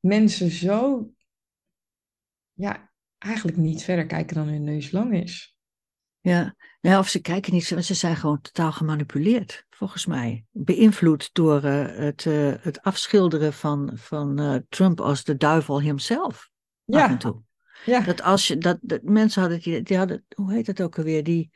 mensen 0.00 0.50
zo, 0.50 1.10
ja, 2.52 2.90
eigenlijk 3.26 3.56
niet 3.56 3.82
verder 3.82 4.06
kijken 4.06 4.36
dan 4.36 4.48
hun 4.48 4.64
neus 4.64 4.90
lang 4.90 5.14
is. 5.22 5.54
Ja. 6.20 6.56
ja, 6.80 6.98
of 6.98 7.08
ze 7.08 7.20
kijken 7.20 7.52
niet, 7.52 7.64
ze 7.64 7.82
ze 7.82 7.94
zijn 7.94 8.16
gewoon 8.16 8.40
totaal 8.40 8.72
gemanipuleerd, 8.72 9.66
volgens 9.70 10.06
mij. 10.06 10.44
Beïnvloed 10.50 11.30
door 11.32 11.62
eh, 11.62 11.96
het, 11.96 12.26
eh, 12.26 12.52
het 12.60 12.82
afschilderen 12.82 13.52
van, 13.52 13.90
van 13.94 14.38
eh, 14.38 14.54
Trump 14.68 15.00
als 15.00 15.24
de 15.24 15.36
duivel 15.36 15.80
himself. 15.80 16.50
Af 16.86 17.02
en 17.02 17.10
Ja, 17.10 17.16
toe. 17.16 17.42
ja, 17.84 18.00
Dat 18.00 18.22
als 18.22 18.46
je, 18.48 18.58
dat, 18.58 18.78
dat 18.80 19.02
mensen 19.02 19.40
hadden, 19.40 19.60
die, 19.60 19.82
die 19.82 19.96
hadden, 19.96 20.24
hoe 20.34 20.52
heet 20.52 20.66
het 20.66 20.82
ook 20.82 20.98
alweer, 20.98 21.24
die, 21.24 21.50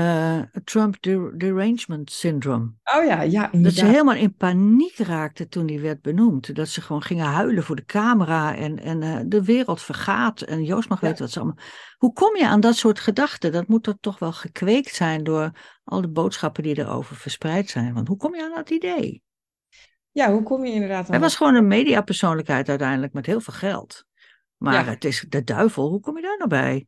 eh, 0.00 0.62
Trump 0.64 1.02
der- 1.02 1.38
derangement 1.38 2.10
syndrome. 2.10 2.72
Oh 2.96 3.04
ja, 3.04 3.22
ja, 3.22 3.50
Dat 3.52 3.72
ze 3.72 3.84
helemaal 3.84 4.14
in 4.14 4.34
paniek 4.34 4.96
raakte 4.96 5.48
toen 5.48 5.68
hij 5.68 5.80
werd 5.80 6.00
benoemd. 6.02 6.54
Dat 6.54 6.68
ze 6.68 6.80
gewoon 6.80 7.02
gingen 7.02 7.24
huilen 7.26 7.62
voor 7.62 7.76
de 7.76 7.84
camera 7.84 8.56
en, 8.56 8.78
en 8.78 9.02
eh, 9.02 9.20
de 9.26 9.44
wereld 9.44 9.82
vergaat. 9.82 10.40
En 10.40 10.64
Joost 10.64 10.88
mag 10.88 11.00
Ja. 11.00 11.06
weten 11.06 11.22
wat 11.22 11.32
ze 11.32 11.38
allemaal... 11.40 11.64
Hoe 11.98 12.12
kom 12.12 12.36
je 12.36 12.46
aan 12.46 12.60
dat 12.60 12.76
soort 12.76 13.00
gedachten? 13.00 13.52
Dat 13.52 13.68
moet 13.68 13.86
er 13.86 13.98
toch 14.00 14.18
wel 14.18 14.32
gekweekt 14.32 14.94
zijn 14.94 15.24
door 15.24 15.50
al 15.84 16.00
de 16.00 16.08
boodschappen 16.08 16.62
die 16.62 16.78
erover 16.78 17.16
verspreid 17.16 17.68
zijn. 17.70 17.94
Want 17.94 18.08
hoe 18.08 18.16
kom 18.16 18.34
je 18.34 18.42
aan 18.44 18.54
dat 18.54 18.70
idee? 18.70 19.22
Ja, 20.10 20.32
hoe 20.32 20.42
kom 20.42 20.64
je 20.64 20.72
inderdaad 20.72 21.04
aan 21.04 21.10
Hij 21.10 21.20
was 21.20 21.36
gewoon 21.36 21.54
een 21.54 21.66
mediapersoonlijkheid 21.66 22.68
uiteindelijk 22.68 23.12
met 23.12 23.26
heel 23.26 23.40
veel 23.40 23.54
geld. 23.54 24.04
Maar 24.56 24.74
Ja. 24.74 24.84
het 24.84 25.04
is 25.04 25.24
de 25.28 25.44
duivel, 25.44 25.88
hoe 25.88 26.00
kom 26.00 26.16
je 26.16 26.22
daar 26.22 26.36
nou 26.36 26.48
bij? 26.48 26.86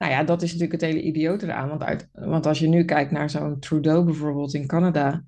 Nou 0.00 0.12
ja, 0.12 0.24
dat 0.24 0.42
is 0.42 0.52
natuurlijk 0.52 0.80
het 0.80 0.90
hele 0.90 1.02
idiote 1.02 1.46
eraan. 1.46 1.68
Want, 1.68 1.82
uit, 1.82 2.08
want 2.12 2.46
als 2.46 2.58
je 2.58 2.68
nu 2.68 2.84
kijkt 2.84 3.10
naar 3.10 3.30
zo'n 3.30 3.58
Trudeau 3.58 4.04
bijvoorbeeld 4.04 4.54
in 4.54 4.66
Canada. 4.66 5.24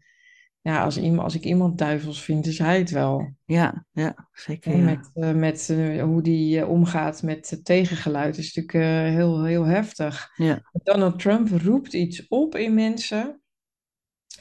Ja, 0.60 0.84
als, 0.84 0.98
iemand, 0.98 1.22
als 1.22 1.34
ik 1.34 1.44
iemand 1.44 1.78
duivels 1.78 2.22
vind, 2.22 2.46
is 2.46 2.58
hij 2.58 2.78
het 2.78 2.90
wel. 2.90 3.34
Ja, 3.44 3.86
ja, 3.90 4.28
zeker. 4.32 4.76
Ja. 4.76 4.84
Met, 4.84 5.10
eh, 5.14 5.32
met 5.32 5.68
eh, 5.70 6.02
hoe 6.02 6.22
die 6.22 6.60
eh, 6.60 6.68
omgaat 6.68 7.22
met 7.22 7.60
tegengeluid 7.62 8.38
is 8.38 8.54
natuurlijk 8.54 9.08
heel, 9.14 9.44
heel 9.44 9.64
heftig. 9.64 10.32
Ja. 10.36 10.70
Donald 10.72 11.18
Trump 11.18 11.48
roept 11.48 11.92
iets 11.92 12.28
op 12.28 12.56
in 12.56 12.74
mensen 12.74 13.42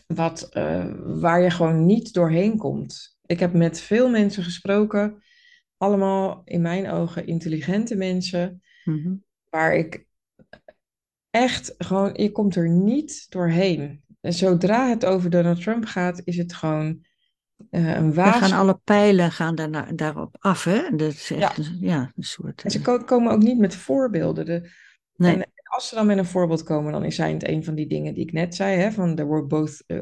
wat, 0.07 0.50
waar 1.03 1.41
je 1.41 1.50
gewoon 1.50 1.85
niet 1.85 2.13
doorheen 2.13 2.57
komt. 2.57 3.17
Ik 3.25 3.39
heb 3.39 3.53
met 3.53 3.79
veel 3.81 4.09
mensen 4.09 4.43
gesproken, 4.43 5.23
allemaal 5.77 6.41
in 6.45 6.61
mijn 6.61 6.89
ogen 6.89 7.27
intelligente 7.27 7.95
mensen, 7.95 8.61
Mhm. 8.83 9.13
waar 9.50 9.75
ik 9.75 10.09
echt 11.31 11.75
gewoon, 11.77 12.09
je 12.13 12.31
komt 12.31 12.55
er 12.55 12.69
niet 12.69 13.25
doorheen. 13.29 14.03
En 14.21 14.33
zodra 14.33 14.89
het 14.89 15.05
over 15.05 15.29
Donald 15.29 15.61
Trump 15.61 15.85
gaat, 15.85 16.21
is 16.23 16.38
het 16.38 16.53
gewoon 16.53 17.05
eh, 17.69 17.95
een 17.95 18.13
waas. 18.13 18.38
gaan 18.38 18.59
alle 18.59 18.79
pijlen 18.83 19.31
gaan 19.31 19.55
daarna, 19.55 19.91
daarop 19.91 20.35
af, 20.39 20.63
hè? 20.63 20.95
Dat 20.95 21.11
is 21.13 21.31
echt 21.31 21.55
Ja. 21.55 21.63
een, 21.63 21.77
ja, 21.79 22.11
een 22.15 22.23
soort... 22.23 22.63
En 22.63 22.71
ze 22.71 22.77
eh, 22.77 22.83
ko- 22.83 23.03
komen 23.03 23.31
ook 23.31 23.41
niet 23.41 23.57
met 23.57 23.75
voorbeelden. 23.75 24.45
De, 24.45 24.69
nee, 25.15 25.35
En 25.35 25.51
als 25.63 25.88
ze 25.89 25.95
dan 25.95 26.05
met 26.05 26.17
een 26.17 26.25
voorbeeld 26.25 26.63
komen, 26.63 26.91
dan 26.91 27.11
zijn 27.11 27.33
het 27.33 27.47
een 27.47 27.63
van 27.63 27.75
die 27.75 27.88
dingen 27.88 28.13
die 28.13 28.23
ik 28.23 28.31
net 28.31 28.55
zei, 28.55 28.79
hè, 28.79 28.91
van 28.91 29.15
there 29.15 29.29
were 29.29 29.45
both 29.45 29.83
uh, 29.88 30.00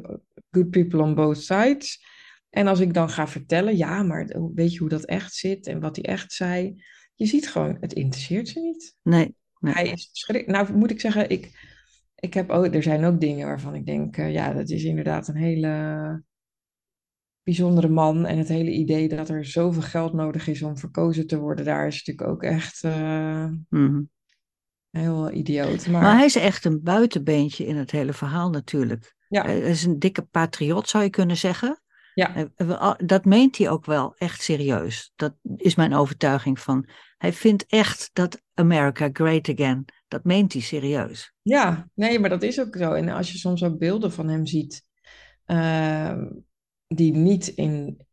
good 0.51 0.69
people 0.69 1.01
on 1.01 1.15
both 1.15 1.38
sides. 1.38 2.03
En 2.50 2.67
als 2.67 2.79
ik 2.79 2.93
dan 2.93 3.09
ga 3.09 3.27
vertellen, 3.27 3.77
ja, 3.77 4.03
maar 4.03 4.36
weet 4.55 4.74
je 4.74 4.79
hoe 4.79 4.89
dat 4.89 5.05
echt 5.05 5.33
zit 5.33 5.67
en 5.67 5.79
wat 5.79 5.95
hij 5.95 6.05
echt 6.05 6.33
zei, 6.33 6.83
je 7.15 7.25
ziet 7.25 7.50
gewoon, 7.50 7.77
het 7.79 7.93
interesseert 7.93 8.48
ze 8.48 8.59
niet. 8.59 8.95
nee, 9.01 9.36
nee. 9.60 9.74
Hij 9.74 9.88
is 9.92 10.10
schrik. 10.12 10.48
Nou, 10.48 10.74
moet 10.74 10.92
ik 10.92 11.00
zeggen, 11.00 11.30
ik, 11.30 11.68
ik 12.16 12.34
heb 12.34 12.50
ook, 12.50 12.74
er 12.75 12.84
zijn 12.84 13.06
ook 13.06 13.20
dingen 13.20 13.48
waarvan 13.48 13.75
ik 13.75 13.86
denk, 13.86 14.18
eh, 14.18 14.34
ja, 14.34 14.54
dat 14.54 14.70
is 14.70 14.84
inderdaad 14.84 15.28
een 15.28 15.36
hele 15.36 16.24
bijzondere 17.44 17.88
man. 17.89 18.25
En 18.25 18.38
het 18.38 18.48
hele 18.48 18.72
idee 18.72 19.08
dat 19.08 19.30
er 19.30 19.46
zoveel 19.46 19.82
geld 19.82 20.13
nodig 20.13 20.48
is 20.48 20.62
om 20.62 20.78
verkozen 20.78 21.28
te 21.28 21.38
worden, 21.39 21.66
daar 21.66 21.88
is 21.88 22.04
natuurlijk 22.06 22.28
ook 22.36 22.44
echt 22.44 22.84
eh, 22.84 23.48
Mhm. 23.70 24.01
heel 24.89 25.32
idioot. 25.32 25.88
Maar, 25.88 26.01
Maar 26.01 26.16
hij 26.16 26.25
is 26.25 26.36
echt 26.36 26.66
een 26.66 26.84
buitenbeentje 26.84 27.66
in 27.66 27.75
het 27.75 27.92
hele 27.92 28.13
verhaal 28.13 28.50
natuurlijk. 28.50 29.16
ja, 29.28 29.44
Hij 29.44 29.60
is 29.60 29.84
een 29.84 30.00
dikke 30.00 30.22
patriot, 30.22 30.89
zou 30.89 31.04
je 31.04 31.10
kunnen 31.10 31.38
zeggen. 31.38 31.82
Ja. 32.13 32.32
Hij- 32.32 32.96
Dat 33.06 33.25
meent 33.25 33.58
hij 33.58 33.70
ook 33.70 33.86
wel 33.86 34.16
echt 34.18 34.42
serieus. 34.42 35.12
Dat 35.16 35.36
is 35.56 35.75
mijn 35.75 35.94
overtuiging 35.94 36.60
van. 36.60 36.89
Hij 37.18 37.34
vindt 37.34 37.66
echt 37.66 38.10
dat 38.13 38.42
America 38.60 39.10
great 39.13 39.50
again. 39.50 39.86
Dat 40.08 40.24
meent 40.24 40.54
hij 40.54 40.62
serieus. 40.62 41.34
Ja, 41.42 41.89
nee, 41.94 42.20
maar 42.20 42.30
dat 42.30 42.44
is 42.44 42.60
ook 42.60 42.75
zo. 42.75 42.94
En 42.94 43.10
als 43.10 43.32
je 43.32 43.38
soms 43.38 43.63
ook 43.63 43.78
beelden 43.78 44.12
van 44.12 44.28
hem 44.28 44.46
ziet, 44.46 44.86
ehm, 45.46 46.25
die 46.88 47.13
niet 47.13 47.48
in, 47.48 48.06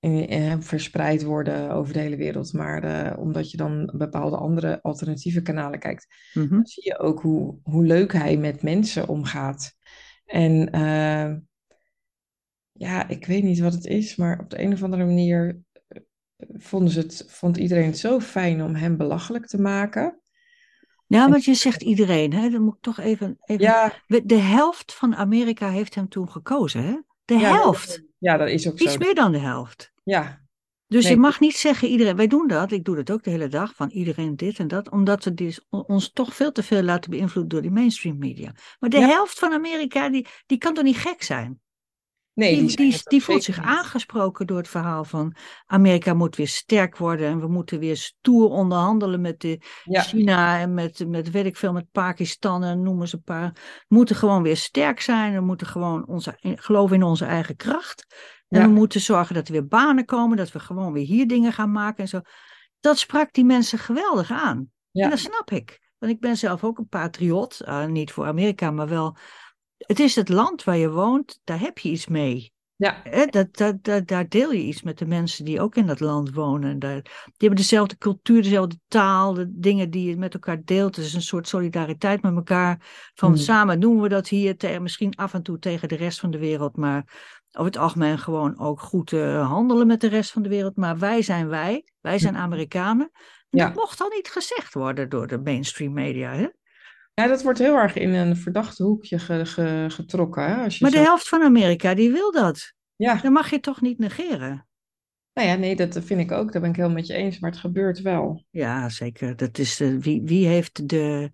in, 0.00 0.28
eh, 0.28 0.56
verspreid 0.60 1.22
worden 1.22 1.70
over 1.70 1.92
de 1.92 1.98
hele 1.98 2.16
wereld, 2.16 2.52
maar 2.52 2.82
eh, 2.82 3.18
omdat 3.18 3.50
je 3.50 3.56
dan 3.56 3.92
bepaalde 3.96 4.36
andere 4.36 4.82
alternatieve 4.82 5.42
kanalen 5.42 5.78
kijkt, 5.78 6.06
Mhm. 6.34 6.48
dan 6.48 6.66
zie 6.66 6.84
je 6.84 6.98
ook 6.98 7.20
hoe, 7.20 7.58
hoe 7.62 7.84
leuk 7.86 8.12
hij 8.12 8.36
met 8.36 8.62
mensen 8.62 9.08
omgaat. 9.08 9.72
En 10.24 10.70
ehm, 10.70 11.38
ja, 12.72 13.08
ik 13.08 13.26
weet 13.26 13.42
niet 13.42 13.58
wat 13.58 13.72
het 13.72 13.86
is, 13.86 14.16
maar 14.16 14.40
op 14.40 14.50
de 14.50 14.62
een 14.62 14.72
of 14.72 14.82
andere 14.82 15.04
manier 15.04 15.58
vonden 16.52 16.92
ze 16.92 16.98
het, 16.98 17.24
vond 17.28 17.56
iedereen 17.56 17.86
het 17.86 17.98
zo 17.98 18.20
fijn 18.20 18.62
om 18.62 18.74
hem 18.74 18.96
belachelijk 18.96 19.46
te 19.46 19.60
maken. 19.60 20.18
Ja, 21.06 21.28
maar 21.28 21.40
je 21.42 21.54
zegt 21.54 21.82
iedereen, 21.82 22.32
hè? 22.32 22.50
Dan 22.50 22.62
moet 22.62 22.74
ik 22.74 22.80
toch 22.82 22.98
even. 22.98 23.36
even... 23.44 23.64
Ja, 23.64 23.92
De 24.06 24.34
helft 24.34 24.94
van 24.94 25.16
Amerika 25.16 25.68
heeft 25.70 25.94
hem 25.94 26.08
toen 26.08 26.30
gekozen, 26.30 26.84
hè? 26.84 26.96
De 27.24 27.34
ja, 27.34 27.52
helft. 27.52 28.02
Ja, 28.18 28.36
dat 28.36 28.48
is 28.48 28.68
ook 28.68 28.78
Iets 28.80 28.92
zo. 28.92 28.98
meer 28.98 29.14
dan 29.14 29.32
de 29.32 29.38
helft. 29.38 29.92
Ja, 30.04 30.42
Dus 30.86 31.02
Nee. 31.04 31.12
je 31.12 31.18
mag 31.18 31.40
niet 31.40 31.56
zeggen 31.56 31.88
iedereen. 31.88 32.16
Wij 32.16 32.26
doen 32.26 32.46
dat. 32.46 32.72
Ik 32.72 32.84
doe 32.84 32.96
dat 32.96 33.10
ook 33.10 33.22
de 33.22 33.30
hele 33.30 33.48
dag. 33.48 33.74
Van 33.74 33.90
iedereen 33.90 34.36
dit 34.36 34.58
en 34.58 34.68
dat. 34.68 34.90
Omdat 34.90 35.24
we 35.24 35.64
ons 35.68 36.12
toch 36.12 36.34
veel 36.34 36.52
te 36.52 36.62
veel 36.62 36.82
laten 36.82 37.10
beïnvloeden 37.10 37.52
door 37.52 37.62
die 37.62 37.70
mainstream 37.70 38.18
media. 38.18 38.54
Maar 38.78 38.90
de 38.90 38.98
Ja. 38.98 39.06
helft 39.06 39.38
van 39.38 39.52
Amerika, 39.52 40.08
die, 40.08 40.26
die 40.46 40.58
kan 40.58 40.74
toch 40.74 40.84
niet 40.84 40.96
gek 40.96 41.22
zijn? 41.22 41.60
Nee, 42.34 42.64
die, 42.64 43.00
die, 43.04 43.22
voelt 43.22 43.42
zich 43.44 43.56
niet. 43.56 43.66
aangesproken 43.66 44.46
door 44.46 44.56
het 44.56 44.68
verhaal 44.68 45.04
van 45.04 45.34
Amerika 45.66 46.14
moet 46.14 46.36
weer 46.36 46.48
sterk 46.48 46.96
worden. 46.96 47.28
En 47.28 47.40
we 47.40 47.48
moeten 47.48 47.78
weer 47.78 47.96
stoer 47.96 48.50
onderhandelen 48.50 49.20
met 49.20 49.40
de 49.40 49.60
Ja, 49.84 50.00
China 50.02 50.58
en 50.58 50.74
met, 50.74 51.08
met 51.08 51.30
weet 51.30 51.46
ik 51.46 51.56
veel, 51.56 51.72
met 51.72 51.90
Pakistan 51.92 52.64
en 52.64 52.82
noem 52.82 53.00
eens 53.00 53.12
een 53.12 53.22
paar. 53.22 53.52
We 53.88 53.94
moeten 53.94 54.16
gewoon 54.16 54.42
weer 54.42 54.56
sterk 54.56 55.00
zijn. 55.00 55.34
We 55.34 55.40
moeten 55.40 55.66
gewoon 55.66 56.06
onze, 56.06 56.36
geloven 56.40 56.96
in 56.96 57.02
onze 57.02 57.24
eigen 57.24 57.56
kracht. 57.56 58.06
En 58.48 58.60
Ja. 58.60 58.66
we 58.66 58.72
moeten 58.72 59.00
zorgen 59.00 59.34
dat 59.34 59.46
er 59.46 59.52
weer 59.52 59.66
banen 59.66 60.04
komen, 60.04 60.36
dat 60.36 60.52
we 60.52 60.58
gewoon 60.60 60.92
weer 60.92 61.06
hier 61.06 61.26
dingen 61.26 61.52
gaan 61.52 61.72
maken 61.72 62.02
en 62.02 62.08
zo. 62.08 62.20
Dat 62.80 62.98
sprak 62.98 63.32
die 63.32 63.44
mensen 63.44 63.78
geweldig 63.78 64.30
aan. 64.30 64.70
Ja. 64.90 65.04
En 65.04 65.10
dat 65.10 65.18
snap 65.18 65.50
ik. 65.50 65.82
Want 65.98 66.12
ik 66.12 66.20
ben 66.20 66.36
zelf 66.36 66.64
ook 66.64 66.78
een 66.78 66.88
patriot. 66.88 67.60
eh, 67.60 67.86
niet 67.86 68.12
voor 68.12 68.26
Amerika, 68.26 68.70
maar 68.70 68.88
wel. 68.88 69.16
Het 69.78 70.00
is 70.00 70.14
het 70.14 70.28
land 70.28 70.64
waar 70.64 70.76
je 70.76 70.90
woont, 70.90 71.40
daar 71.44 71.60
heb 71.60 71.78
je 71.78 71.88
iets 71.90 72.06
mee. 72.06 72.52
ja, 72.76 73.02
dat, 73.30 73.56
dat, 73.56 73.84
dat, 73.84 74.06
daar 74.06 74.28
deel 74.28 74.52
je 74.52 74.62
iets 74.62 74.82
met 74.82 74.98
de 74.98 75.06
mensen 75.06 75.44
die 75.44 75.60
ook 75.60 75.74
in 75.76 75.86
dat 75.86 76.00
land 76.00 76.34
wonen. 76.34 76.70
En 76.70 76.78
Daar, 76.78 77.02
die 77.02 77.32
hebben 77.36 77.58
dezelfde 77.58 77.98
cultuur, 77.98 78.42
dezelfde 78.42 78.78
taal, 78.88 79.34
de 79.34 79.46
dingen 79.58 79.90
die 79.90 80.08
je 80.08 80.16
met 80.16 80.34
elkaar 80.34 80.64
deelt. 80.64 80.96
Het 80.96 81.04
is 81.04 81.14
een 81.14 81.22
soort 81.22 81.48
solidariteit 81.48 82.22
met 82.22 82.34
elkaar. 82.34 82.78
Van 83.14 83.28
Hmm. 83.32 83.38
samen 83.40 83.80
doen 83.80 84.00
we 84.00 84.08
dat 84.08 84.28
hier, 84.28 84.56
te- 84.56 84.78
misschien 84.80 85.14
af 85.16 85.34
en 85.34 85.42
toe 85.42 85.58
tegen 85.58 85.88
de 85.88 85.96
rest 85.96 86.20
van 86.20 86.30
de 86.30 86.38
wereld, 86.38 86.76
maar 86.76 87.04
over 87.52 87.72
het 87.72 87.80
algemeen 87.80 88.18
gewoon 88.18 88.58
ook 88.58 88.80
goed 88.80 89.12
eh, 89.12 89.48
handelen 89.48 89.86
met 89.86 90.00
de 90.00 90.08
rest 90.08 90.30
van 90.30 90.42
de 90.42 90.48
wereld. 90.48 90.76
Maar 90.76 90.98
wij 90.98 91.22
zijn 91.22 91.48
wij, 91.48 91.84
wij 92.00 92.18
zijn 92.18 92.36
Amerikanen. 92.36 93.10
En 93.12 93.20
Hmm. 93.50 93.58
Ja. 93.60 93.66
dat 93.66 93.74
mocht 93.74 94.00
al 94.00 94.08
niet 94.08 94.30
gezegd 94.30 94.74
worden 94.74 95.08
door 95.08 95.26
de 95.26 95.38
mainstream 95.38 95.92
media. 95.92 96.32
Hè? 96.32 96.46
Ja, 97.14 97.26
dat 97.26 97.42
wordt 97.42 97.58
heel 97.58 97.76
erg 97.76 97.94
in 97.96 98.10
een 98.12 98.36
verdachte 98.36 98.82
hoekje 98.82 99.18
ge- 99.18 99.46
ge- 99.46 99.86
getrokken. 99.90 100.44
Hè? 100.44 100.62
Als 100.64 100.78
je 100.78 100.82
Maar 100.84 100.92
de 100.92 100.98
helft 100.98 101.28
van 101.28 101.42
Amerika, 101.42 101.94
die 101.94 102.10
wil 102.12 102.32
dat. 102.32 102.72
Ja, 102.96 103.14
Dat 103.14 103.32
mag 103.32 103.50
je 103.50 103.60
toch 103.60 103.80
niet 103.80 103.98
negeren? 103.98 104.66
nou 105.32 105.48
ja, 105.48 105.54
nee, 105.54 105.76
dat 105.76 106.04
vind 106.04 106.20
ik 106.20 106.32
ook. 106.32 106.52
Daar 106.52 106.60
ben 106.60 106.70
ik 106.70 106.76
helemaal 106.76 106.96
met 106.96 107.06
je 107.06 107.14
eens. 107.14 107.38
Maar 107.38 107.50
het 107.50 107.60
gebeurt 107.60 108.00
wel. 108.02 108.44
Ja, 108.50 108.88
zeker. 108.88 109.36
Dat 109.36 109.58
is 109.58 109.76
de, 109.76 110.00
wie, 110.00 110.22
wie 110.22 110.46
heeft 110.46 110.88
de, 110.88 111.32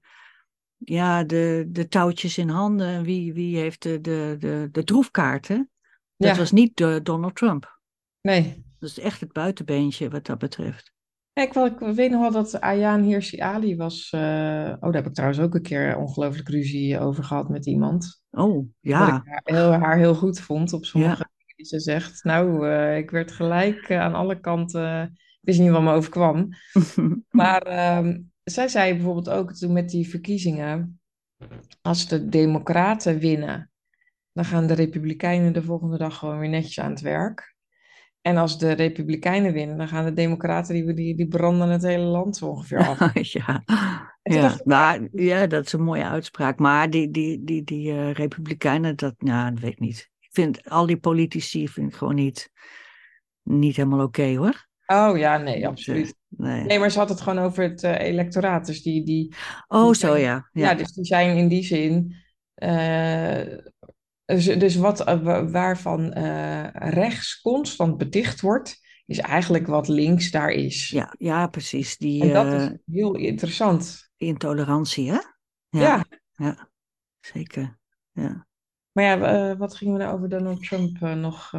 ja, 0.77 1.25
de, 1.25 1.65
de 1.69 1.89
touwtjes 1.89 2.39
in 2.39 2.49
handen? 2.49 2.87
en 2.87 3.03
Wie, 3.03 3.33
wie 3.33 3.57
heeft 3.57 3.83
de, 3.83 4.01
de, 4.01 4.37
de, 4.39 4.69
de 4.73 4.85
troefkaarten? 4.85 5.71
Dat 6.17 6.31
Ja. 6.31 6.37
was 6.37 6.53
niet 6.53 6.77
de 6.77 7.01
Donald 7.03 7.35
Trump. 7.37 7.81
Nee. 8.21 8.65
Dat 8.79 8.91
is 8.91 8.99
echt 8.99 9.21
het 9.21 9.33
buitenbeentje 9.33 10.11
wat 10.11 10.27
dat 10.27 10.39
betreft. 10.39 10.93
Wel, 11.33 11.67
ik 11.67 11.79
weet 11.79 12.11
nog 12.11 12.21
wel 12.21 12.31
dat 12.33 12.61
Ayaan 12.61 13.03
Hirsi 13.03 13.39
Ali 13.41 13.77
was. 13.77 14.11
eh, 14.11 14.21
oh, 14.21 14.81
daar 14.81 14.95
heb 14.95 15.07
ik 15.07 15.15
trouwens 15.15 15.41
ook 15.41 15.55
een 15.55 15.63
keer 15.63 15.97
ongelooflijk 15.97 16.49
ruzie 16.49 16.99
over 16.99 17.25
gehad 17.25 17.49
met 17.49 17.67
iemand. 17.67 18.23
Oh, 18.31 18.55
Dat 18.55 18.67
ja. 18.81 19.07
ik 19.17 19.23
haar 19.27 19.41
heel, 19.45 19.73
haar 19.73 19.97
heel 19.97 20.15
goed 20.15 20.41
vond 20.41 20.73
op 20.73 20.85
sommige 20.85 21.17
dingen 21.17 21.55
die 21.57 21.67
ze 21.67 21.81
zegt. 21.81 22.25
Nou, 22.25 22.69
eh, 22.69 22.97
ik 22.97 23.11
werd 23.11 23.33
gelijk 23.33 23.89
eh, 23.89 24.01
aan 24.01 24.15
alle 24.15 24.41
kanten. 24.41 25.03
Ik 25.13 25.39
wist 25.41 25.61
niet 25.61 25.71
wat 25.71 25.83
me 25.83 25.93
overkwam. 25.93 26.49
Maar 27.31 27.63
ehm, 27.63 28.21
zij 28.45 28.69
zei 28.69 28.93
bijvoorbeeld 28.95 29.31
ook 29.31 29.53
toen 29.53 29.73
met 29.73 29.89
die 29.91 30.09
verkiezingen, 30.09 31.01
als 31.83 32.09
de 32.09 32.29
Democraten 32.29 33.19
winnen, 33.19 33.71
dan 34.33 34.45
gaan 34.45 34.67
de 34.67 34.75
Republikeinen 34.75 35.53
de 35.53 35.63
volgende 35.63 35.99
dag 35.99 36.17
gewoon 36.17 36.39
weer 36.39 36.49
netjes 36.49 36.81
aan 36.81 36.91
het 36.91 37.01
werk. 37.01 37.50
En 38.23 38.37
als 38.37 38.59
de 38.59 38.73
Republikeinen 38.73 39.53
winnen, 39.53 39.77
dan 39.77 39.89
gaan 39.89 40.05
de 40.05 40.13
Democraten 40.13 40.75
die, 40.75 40.95
die, 40.95 41.17
die 41.17 41.29
branden 41.29 41.69
het 41.69 41.83
hele 41.83 42.05
land 42.05 42.43
ongeveer 42.43 42.79
af. 42.79 42.99
ja. 43.33 43.63
Ja, 44.23 44.55
ik, 44.55 44.65
maar, 44.65 45.01
ja, 45.13 45.47
dat 45.47 45.67
is 45.67 45.73
een 45.73 45.83
mooie 45.83 46.05
uitspraak. 46.05 46.59
Maar 46.59 46.91
die, 46.91 47.11
die, 47.11 47.45
die, 47.45 47.65
die 47.65 47.91
eh, 47.91 48.13
Republikeinen, 48.13 48.97
dat, 48.97 49.15
nou, 49.19 49.51
dat 49.51 49.61
weet 49.61 49.73
ik 49.73 49.79
niet. 49.81 50.11
Ik 50.19 50.29
vind 50.33 50.69
al 50.71 50.87
die 50.87 50.97
politici 50.97 51.69
vind 51.69 51.93
ik 51.93 51.99
gewoon 51.99 52.15
niet, 52.15 52.51
niet 53.43 53.77
helemaal 53.77 54.05
oké 54.05 54.37
hoor. 54.37 54.69
Oh 54.87 55.19
ja, 55.19 55.37
nee, 55.39 55.67
absoluut. 55.67 56.15
Nee. 56.29 56.65
Nee, 56.65 56.79
maar 56.79 56.91
ze 56.91 56.99
had 56.99 57.09
het 57.09 57.21
gewoon 57.21 57.45
over 57.45 57.63
het 57.63 57.83
eh, 57.83 57.99
electoraat. 58.01 58.67
Dus 58.67 58.83
die, 58.83 59.05
die, 59.05 59.35
Oh, 59.69 59.85
die 59.87 59.95
zo 59.95 60.07
zijn- 60.11 60.21
ja. 60.21 60.49
ja. 60.53 60.71
ja. 60.71 60.75
dus 60.75 60.93
die 60.93 61.05
zijn 61.05 61.37
in 61.37 61.49
die 61.49 61.63
zin 61.65 62.15
eh, 62.55 63.41
dus, 64.35 64.45
dus 64.45 64.77
wat, 64.77 65.05
eh, 65.05 65.23
wa- 65.23 65.49
waarvan 65.49 66.13
eh, 66.13 66.67
rechts 66.73 67.41
constant 67.41 67.97
beticht 67.97 68.41
wordt, 68.41 68.81
is 69.07 69.19
eigenlijk 69.19 69.67
wat 69.67 69.89
links 69.89 70.31
daar 70.31 70.51
is. 70.51 70.89
Ja, 70.89 71.15
ja, 71.19 71.47
precies. 71.47 71.97
Die, 71.97 72.23
En 72.23 72.33
dat 72.33 72.47
eh, 72.47 72.63
is 72.63 72.77
heel 72.95 73.15
interessant. 73.17 74.11
intolerantie, 74.17 75.11
hè? 75.11 75.19
Ja, 75.69 76.05
ja, 76.33 76.69
zeker. 77.21 77.79
Ja. 78.13 78.47
maar 78.93 79.05
ja, 79.05 79.51
eh, 79.51 79.59
wat 79.59 79.75
gingen 79.77 79.95
we 79.95 80.03
nou 80.05 80.15
over 80.17 80.29
Donald 80.29 80.63
Trump 80.63 81.03
eh, 81.03 81.15
nog? 81.15 81.53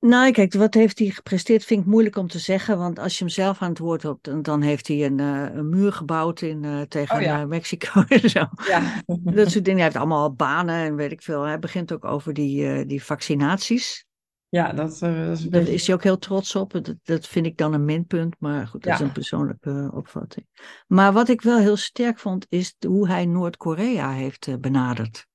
Nou, 0.00 0.30
kijk, 0.32 0.52
wat 0.52 0.74
heeft 0.74 0.98
hij 0.98 1.08
gepresteerd 1.08 1.64
vind 1.64 1.80
ik 1.80 1.86
moeilijk 1.86 2.16
om 2.16 2.28
te 2.28 2.38
zeggen. 2.38 2.78
Want 2.78 2.98
als 2.98 3.18
je 3.18 3.24
hem 3.24 3.32
zelf 3.32 3.62
aan 3.62 3.68
het 3.68 3.78
woord 3.78 4.02
hebt, 4.02 4.44
dan, 4.44 4.62
heeft 4.62 4.88
hij 4.88 5.04
een, 5.04 5.20
eh, 5.20 5.54
een 5.54 5.68
muur 5.68 5.92
gebouwd 5.92 6.40
in, 6.40 6.64
eh, 6.64 6.80
tegen 6.80 7.16
Oh 7.16 7.22
ja. 7.22 7.40
eh, 7.40 7.46
Mexico 7.46 8.02
en 8.08 8.30
zo. 8.30 8.46
ja. 8.66 9.02
Dat 9.06 9.50
soort 9.50 9.64
dingen. 9.64 9.80
Hij 9.80 9.84
heeft 9.84 9.96
allemaal 9.96 10.32
banen 10.32 10.74
en 10.74 10.96
weet 10.96 11.12
ik 11.12 11.22
veel. 11.22 11.42
Hij 11.42 11.58
begint 11.58 11.92
ook 11.92 12.04
over 12.04 12.32
die, 12.32 12.86
die 12.86 13.04
vaccinaties. 13.04 14.06
ja, 14.48 14.72
dat, 14.72 14.98
dat 14.98 15.38
is 15.38 15.44
een 15.44 15.50
Daar 15.50 15.68
is 15.68 15.86
hij 15.86 15.94
ook 15.94 16.02
heel 16.02 16.18
trots 16.18 16.54
op. 16.56 16.72
Dat, 16.72 16.94
dat 17.02 17.26
vind 17.26 17.46
ik 17.46 17.56
dan 17.56 17.72
een 17.72 17.84
minpunt, 17.84 18.36
maar 18.38 18.66
goed, 18.66 18.82
dat 18.82 18.94
is 18.94 19.00
een 19.00 19.12
persoonlijke 19.12 19.90
opvatting. 19.94 20.46
Maar 20.86 21.12
wat 21.12 21.28
ik 21.28 21.40
wel 21.40 21.58
heel 21.58 21.76
sterk 21.76 22.18
vond, 22.18 22.46
is 22.48 22.74
hoe 22.86 23.08
hij 23.08 23.26
Noord-Korea 23.26 24.12
heeft 24.12 24.60
benaderd. 24.60 25.26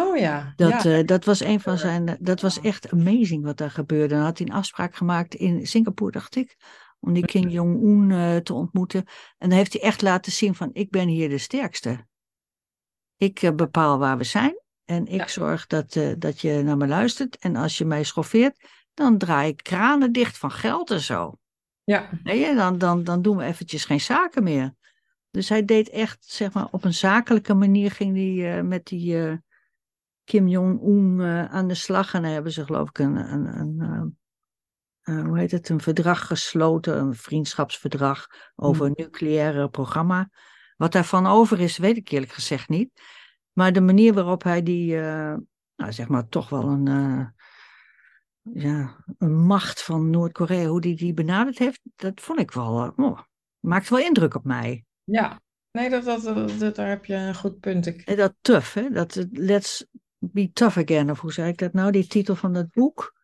Oh 0.00 0.16
ja, 0.16 0.52
Dat, 0.56 0.82
ja. 0.82 0.98
eh, 0.98 1.06
dat 1.06 1.24
was 1.24 1.40
een 1.40 1.60
van 1.60 1.78
zijn. 1.78 2.08
eh, 2.08 2.14
Dat 2.20 2.40
was 2.40 2.60
echt 2.60 2.90
amazing 2.92 3.44
wat 3.44 3.56
daar 3.56 3.70
gebeurde. 3.70 4.14
Dan 4.14 4.24
had 4.24 4.38
hij 4.38 4.46
een 4.46 4.52
afspraak 4.54 4.94
gemaakt 4.94 5.34
in 5.34 5.66
Singapore, 5.66 6.10
dacht 6.10 6.36
ik. 6.36 6.56
Om 7.00 7.12
die 7.12 7.24
Kim 7.26 7.48
Jong-un 7.48 8.10
eh, 8.10 8.36
te 8.36 8.54
ontmoeten. 8.54 9.04
En 9.38 9.48
dan 9.48 9.58
heeft 9.58 9.72
hij 9.72 9.82
echt 9.82 10.02
laten 10.02 10.32
zien: 10.32 10.54
van 10.54 10.70
ik 10.72 10.90
ben 10.90 11.08
hier 11.08 11.28
de 11.28 11.38
sterkste. 11.38 12.06
Ik 13.16 13.52
bepaal 13.56 13.98
waar 13.98 14.16
we 14.18 14.24
zijn. 14.24 14.60
En 14.84 15.06
ik 15.06 15.20
Ja. 15.20 15.28
zorg 15.28 15.66
dat, 15.66 16.00
dat 16.18 16.40
je 16.40 16.62
naar 16.62 16.76
me 16.76 16.86
luistert. 16.86 17.38
En 17.38 17.56
als 17.56 17.78
je 17.78 17.84
mij 17.84 18.02
schoffeert, 18.04 18.68
dan 18.94 19.18
draai 19.18 19.48
ik 19.50 19.62
kranen 19.62 20.12
dicht 20.12 20.38
van 20.38 20.50
geld 20.50 20.90
en 20.90 21.00
zo. 21.00 21.34
ja. 21.84 22.08
Je, 22.24 22.54
dan, 22.56 22.78
dan, 22.78 23.04
dan 23.04 23.22
doen 23.22 23.36
we 23.36 23.44
eventjes 23.44 23.84
geen 23.84 24.00
zaken 24.00 24.42
meer. 24.42 24.74
Dus 25.30 25.48
hij 25.48 25.64
deed 25.64 25.88
echt, 25.88 26.24
zeg 26.24 26.52
maar, 26.52 26.68
op 26.70 26.84
een 26.84 26.94
zakelijke 26.94 27.54
manier 27.54 27.90
ging 27.90 28.16
hij 28.16 28.62
met 28.62 28.86
die 28.86 29.40
Kim 30.24 30.48
Jong-un 30.48 31.20
eh, 31.20 31.44
aan 31.44 31.68
de 31.68 31.74
slag. 31.74 32.14
En 32.14 32.24
hebben 32.24 32.52
ze 32.52 32.64
geloof 32.64 32.88
ik 32.88 32.98
een, 32.98 33.16
een, 33.16 33.58
een 33.58 33.80
eh, 33.80 35.16
eh, 35.16 35.24
hoe 35.24 35.38
heet 35.38 35.50
het, 35.50 35.68
een 35.68 35.80
verdrag 35.80 36.26
gesloten, 36.26 36.98
een 36.98 37.14
vriendschapsverdrag 37.14 38.26
over 38.54 38.86
een 38.86 38.92
nucleaire 38.94 39.68
programma. 39.68 40.30
Wat 40.76 40.92
daarvan 40.92 41.26
over 41.26 41.60
is, 41.60 41.78
weet 41.78 41.96
ik 41.96 42.08
eerlijk 42.08 42.32
gezegd 42.32 42.68
niet. 42.68 43.00
Maar 43.52 43.72
de 43.72 43.80
manier 43.80 44.14
waarop 44.14 44.42
hij 44.42 44.62
die, 44.62 44.94
nou 44.94 45.92
zeg 45.92 46.08
maar, 46.08 46.28
toch 46.28 46.48
wel 46.48 46.68
een, 46.68 46.86
ja, 48.42 49.04
een 49.18 49.38
macht 49.38 49.82
van 49.82 50.10
Noord-Korea, 50.10 50.66
hoe 50.66 50.80
die 50.80 50.96
die 50.96 51.14
benaderd 51.14 51.58
heeft, 51.58 51.80
dat 51.96 52.20
vond 52.20 52.38
ik 52.38 52.50
wel, 52.50 52.92
oh, 52.96 53.18
maakt 53.60 53.88
wel 53.88 53.98
indruk 53.98 54.34
op 54.34 54.44
mij. 54.44 54.84
Ja, 55.04 55.40
nee, 55.70 55.90
dat, 55.90 56.04
dat, 56.04 56.24
dat, 56.58 56.76
daar 56.76 56.88
heb 56.88 57.04
je 57.04 57.14
een 57.14 57.34
goed 57.34 57.60
punt. 57.60 57.86
Ik, 57.86 58.16
dat 58.16 58.34
tough, 58.40 58.74
hè? 58.74 58.90
Dat 58.90 59.26
Let's 59.30 59.86
be 60.32 60.50
tough 60.52 60.78
again, 60.78 61.10
of 61.10 61.20
hoe 61.20 61.32
zei 61.32 61.48
ik 61.48 61.58
dat 61.58 61.72
nou? 61.72 61.90
Die 61.90 62.06
titel 62.06 62.34
van 62.34 62.52
dat 62.52 62.70
boek. 62.70 63.20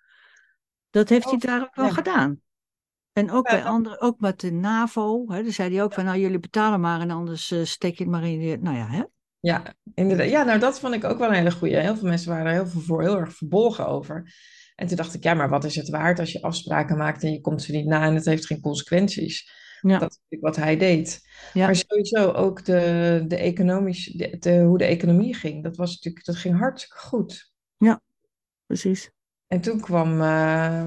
Dat 0.90 1.08
heeft 1.08 1.24
hij 1.24 1.34
Oh, 1.34 1.40
daar 1.40 1.62
ook 1.62 1.74
wel 1.74 1.86
ja. 1.86 1.92
gedaan. 1.92 2.40
En 3.12 3.30
ook 3.30 3.50
Ja, 3.50 3.54
bij 3.54 3.64
anderen, 3.64 4.00
ook 4.00 4.20
met 4.20 4.40
de 4.40 4.52
NAVO. 4.52 5.24
Hè, 5.28 5.42
daar 5.42 5.52
zei 5.52 5.74
hij 5.74 5.82
ook 5.82 5.92
van, 5.92 6.04
nou 6.04 6.18
jullie 6.18 6.38
betalen 6.38 6.80
maar 6.80 7.00
en 7.00 7.10
anders 7.10 7.50
eh, 7.50 7.64
steek 7.64 7.98
je 7.98 8.02
het 8.02 8.12
maar 8.12 8.24
in 8.24 8.40
je... 8.40 8.58
Nou 8.60 8.76
ja, 8.76 8.86
hè? 8.86 9.02
ja, 9.40 9.74
inderdaad. 9.94 10.28
Ja, 10.28 10.42
nou, 10.42 10.58
dat 10.58 10.80
vond 10.80 10.94
ik 10.94 11.04
ook 11.04 11.18
wel 11.18 11.28
een 11.28 11.34
hele 11.34 11.50
goeie. 11.50 11.76
Heel 11.76 11.96
veel 11.96 12.08
mensen 12.08 12.30
waren 12.30 12.46
er 12.46 12.52
heel, 12.52 12.66
veel 12.66 12.80
voor, 12.80 13.02
heel 13.02 13.18
erg 13.18 13.32
verbolgen 13.32 13.86
over. 13.86 14.32
En 14.74 14.86
toen 14.86 14.96
dacht 14.96 15.14
ik, 15.14 15.22
ja, 15.22 15.34
maar 15.34 15.48
wat 15.48 15.64
is 15.64 15.74
het 15.74 15.88
waard 15.88 16.18
als 16.18 16.32
je 16.32 16.42
afspraken 16.42 16.96
maakt 16.96 17.22
en 17.22 17.32
je 17.32 17.40
komt 17.40 17.62
ze 17.62 17.72
niet 17.72 17.86
na 17.86 18.02
en 18.02 18.14
het 18.14 18.24
heeft 18.24 18.46
geen 18.46 18.60
consequenties? 18.60 19.52
Ja. 19.80 19.98
Dat 19.98 20.10
is 20.10 20.18
natuurlijk 20.22 20.56
wat 20.56 20.64
hij 20.64 20.76
deed. 20.76 21.20
Ja. 21.52 21.64
Maar 21.66 21.76
sowieso 21.76 22.30
ook 22.30 22.64
de, 22.64 23.24
de 23.28 23.36
economisch, 23.36 24.04
de, 24.04 24.36
de- 24.38 24.60
hoe 24.62 24.78
de 24.78 24.84
economie 24.84 25.34
ging, 25.34 25.62
dat 25.62 25.76
was 25.76 25.94
natuurlijk, 25.94 26.24
dat 26.24 26.36
ging 26.36 26.58
hartstikke 26.58 26.98
goed. 26.98 27.52
Precies. 28.66 29.10
En 29.46 29.60
toen 29.60 29.80
kwam 29.80 30.20
eh, 30.20 30.86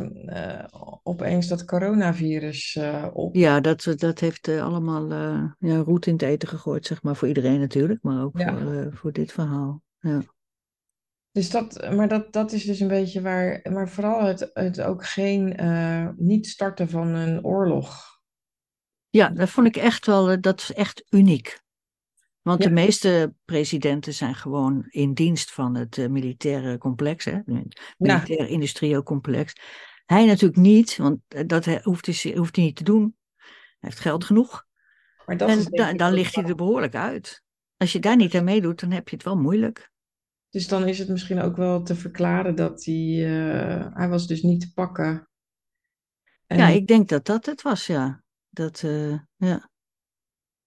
eh, 0.60 0.65
opeens 1.04 1.47
dat 1.47 1.65
coronavirus 1.65 2.75
eh, 2.75 3.08
op. 3.13 3.36
Ja, 3.36 3.60
dat, 3.60 3.93
dat 3.95 4.19
heeft 4.19 4.47
allemaal 4.47 5.13
ja, 5.60 5.77
roet 5.77 6.06
in 6.06 6.13
het 6.13 6.21
eten 6.21 6.47
gegooid, 6.47 6.86
zeg 6.86 7.04
maar, 7.04 7.15
voor 7.15 7.27
iedereen 7.27 7.60
natuurlijk, 7.60 8.04
maar 8.04 8.23
ook 8.23 8.39
Ja. 8.39 8.58
voor, 8.58 8.89
voor 8.93 9.12
dit 9.12 9.32
verhaal. 9.32 9.82
Ja. 9.99 10.21
Dus 11.32 11.49
dat, 11.49 11.91
maar 11.95 12.08
dat, 12.08 12.34
dat 12.34 12.51
is 12.51 12.65
dus 12.65 12.80
een 12.80 12.88
beetje 12.88 13.21
waar, 13.21 13.60
maar 13.71 13.89
vooral 13.89 14.23
het, 14.23 14.49
het 14.54 14.82
ook 14.82 15.06
geen, 15.06 15.56
niet 16.17 16.47
starten 16.47 16.89
van 16.89 17.08
een 17.08 17.45
oorlog. 17.45 18.11
Ja, 19.12 19.30
dat 19.30 19.50
vond 19.50 19.67
ik 19.67 19.76
echt 19.76 20.06
wel, 20.06 20.30
eh, 20.30 20.38
dat 20.41 20.60
is 20.60 20.74
echt 20.74 21.04
uniek. 21.10 21.60
Want 22.41 22.62
Ja. 22.63 22.67
de 22.67 22.74
meeste 22.74 23.34
presidenten 23.45 24.13
zijn 24.13 24.36
gewoon 24.36 24.86
in 24.89 25.13
dienst 25.13 25.52
van 25.52 25.76
het 25.76 25.97
eh, 25.97 26.08
militaire 26.08 26.78
complex, 26.78 27.26
hè? 27.26 27.32
het 27.32 27.93
militair 27.97 28.47
industrieel 28.47 29.04
complex. 29.04 29.54
Hij 30.06 30.26
natuurlijk 30.26 30.62
niet, 30.62 30.97
want 30.97 31.19
eh, 31.28 31.43
dat 31.47 31.65
hoeft 31.65 32.06
hij, 32.06 32.36
hoeft 32.36 32.56
hij 32.56 32.65
niet 32.65 32.76
te 32.76 32.84
doen. 32.84 33.15
Hij 33.38 33.89
heeft 33.89 34.00
geld 34.00 34.24
genoeg. 34.24 34.65
Maar 35.26 35.38
dat 35.38 35.50
en 35.50 35.63
da- 35.63 35.93
dan 35.93 36.13
ligt 36.13 36.36
hij 36.36 36.43
er 36.43 36.56
behoorlijk 36.56 36.95
uit. 36.95 37.43
Als 37.78 37.91
je 37.91 38.00
daar 38.00 38.15
niet 38.15 38.36
aan 38.36 38.43
meedoet, 38.43 38.80
dan 38.80 38.91
heb 38.91 39.10
je 39.10 39.15
het 39.15 39.26
wel 39.26 39.38
moeilijk. 39.38 39.91
Dus 40.50 40.67
dan 40.67 40.88
is 40.88 41.00
het 41.00 41.10
misschien 41.10 41.41
ook 41.41 41.56
wel 41.56 41.84
te 41.84 41.95
verklaren 41.95 42.56
dat 42.56 42.86
hij, 42.86 42.95
hij 43.93 44.10
was 44.10 44.28
dus 44.28 44.41
niet 44.41 44.62
te 44.62 44.74
pakken. 44.74 45.30
En, 46.47 46.58
Ja, 46.58 46.67
ik 46.67 46.88
denk 46.88 47.10
dat 47.10 47.26
dat 47.26 47.45
het 47.45 47.62
was, 47.62 47.86
ja. 47.86 48.24
Dat, 48.54 48.82
eh, 48.84 49.14
ja. 49.36 49.70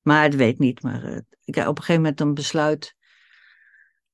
Maar 0.02 0.22
het 0.22 0.34
weet 0.34 0.58
niet. 0.58 0.82
Maar 0.82 1.04
eh, 1.04 1.16
ik, 1.44 1.56
op 1.56 1.66
een 1.66 1.76
gegeven 1.76 1.94
moment 1.94 2.18
dan 2.18 2.34
besluit 2.34 2.94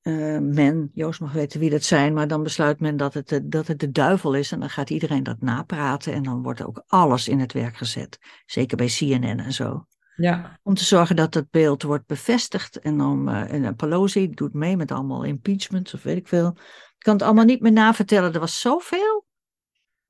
eh, 0.00 0.38
men, 0.38 0.90
Joost 0.94 1.20
mag 1.20 1.32
weten 1.32 1.60
wie 1.60 1.70
dat 1.70 1.82
zijn, 1.82 2.12
maar 2.14 2.28
dan 2.28 2.42
besluit 2.42 2.80
men 2.80 2.96
dat 2.96 3.14
het, 3.14 3.28
de- 3.28 3.48
dat 3.48 3.66
het 3.66 3.78
de 3.78 3.90
duivel 3.90 4.34
is. 4.34 4.52
En 4.52 4.60
dan 4.60 4.70
gaat 4.70 4.90
iedereen 4.90 5.22
dat 5.22 5.40
napraten 5.40 6.12
en 6.12 6.22
dan 6.22 6.42
wordt 6.42 6.64
ook 6.64 6.82
alles 6.86 7.28
in 7.28 7.38
het 7.40 7.52
werk 7.52 7.76
gezet. 7.76 8.18
Zeker 8.46 8.76
bij 8.76 8.86
CNN 8.86 9.40
en 9.40 9.52
zo. 9.52 9.86
ja, 10.16 10.58
Om 10.62 10.74
te 10.74 10.84
zorgen 10.84 11.16
dat 11.16 11.32
dat 11.32 11.50
beeld 11.50 11.82
wordt 11.82 12.06
bevestigd. 12.06 12.78
En 12.78 13.00
eh, 13.28 13.52
en, 13.52 13.76
Pelosi 13.76 14.30
doet 14.30 14.54
mee 14.54 14.76
met 14.76 14.92
allemaal 14.92 15.24
impeachments 15.24 15.94
of 15.94 16.02
weet 16.02 16.16
ik 16.16 16.28
veel. 16.28 16.48
Ik 16.48 17.06
kan 17.06 17.14
het 17.14 17.22
allemaal 17.22 17.44
niet 17.44 17.60
meer 17.60 17.72
navertellen. 17.72 18.32
Er 18.32 18.40
was 18.40 18.60
zoveel. 18.60 19.28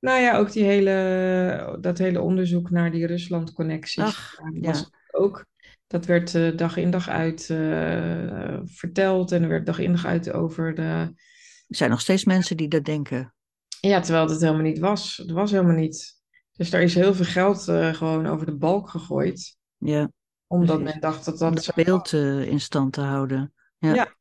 Nou 0.00 0.20
ja, 0.20 0.36
ook 0.36 0.52
die 0.52 0.64
hele, 0.64 1.78
dat 1.80 1.98
hele 1.98 2.20
onderzoek 2.20 2.70
naar 2.70 2.90
die 2.90 3.06
Rusland-connecties. 3.06 4.36
Ja, 4.52 4.60
was 4.60 4.90
ook, 5.10 5.46
dat 5.86 6.06
werd 6.06 6.34
eh, 6.34 6.56
dag 6.56 6.76
in 6.76 6.90
dag 6.90 7.08
uit 7.08 7.50
eh, 7.50 8.58
verteld 8.64 9.32
en 9.32 9.42
er 9.42 9.48
werd 9.48 9.66
dag 9.66 9.78
in 9.78 9.92
dag 9.92 10.06
uit 10.06 10.32
over 10.32 10.74
de... 10.74 10.82
Er 10.82 11.76
zijn 11.76 11.90
nog 11.90 12.00
steeds 12.00 12.24
mensen 12.24 12.56
die 12.56 12.68
dat 12.68 12.84
denken. 12.84 13.34
Ja, 13.80 14.00
terwijl 14.00 14.28
het 14.28 14.40
helemaal 14.40 14.62
niet 14.62 14.78
was. 14.78 15.16
Het 15.16 15.30
was 15.30 15.50
helemaal 15.50 15.76
niet. 15.76 16.20
Dus 16.52 16.70
daar 16.70 16.82
is 16.82 16.94
heel 16.94 17.14
veel 17.14 17.24
geld 17.24 17.68
eh, 17.68 17.94
gewoon 17.94 18.26
over 18.26 18.46
de 18.46 18.56
balk 18.56 18.88
gegooid. 18.88 19.56
Ja, 19.76 20.10
Omdat 20.46 20.76
Precies. 20.76 20.92
men 20.92 21.00
dacht 21.00 21.24
dat 21.24 21.34
om 21.34 21.54
dat 21.54 21.54
dat 21.54 21.64
zo 21.64 21.72
beeld 21.84 22.12
in 22.46 22.60
stand 22.60 22.92
te 22.92 23.00
houden. 23.00 23.52
Ja. 23.78 23.94
Ja. 23.94 24.14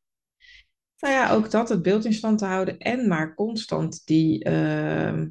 Nou 0.99 1.13
ja, 1.13 1.31
ook 1.31 1.51
dat, 1.51 1.69
het 1.69 1.81
beeld 1.81 2.05
in 2.05 2.13
stand 2.13 2.37
te 2.37 2.45
houden 2.45 2.77
en 2.77 3.07
maar 3.07 3.35
constant 3.35 4.05
die, 4.05 4.43
ehm, 4.43 5.27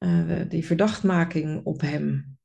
eh, 0.00 0.40
die 0.48 0.66
verdachtmaking 0.66 1.64
op 1.64 1.80
hem. 1.80 2.38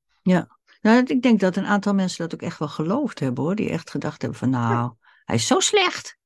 Nou, 0.81 1.03
ik 1.05 1.21
denk 1.21 1.39
dat 1.39 1.55
een 1.55 1.65
aantal 1.65 1.93
mensen 1.93 2.23
dat 2.23 2.33
ook 2.33 2.47
echt 2.47 2.59
wel 2.59 2.67
geloofd 2.67 3.19
hebben 3.19 3.43
hoor. 3.43 3.55
Die 3.55 3.69
echt 3.69 3.89
gedacht 3.89 4.21
hebben 4.21 4.39
van 4.39 4.49
nou, 4.49 4.93
hij 5.25 5.35
is 5.35 5.47
zo 5.47 5.59
slecht. 5.59 6.17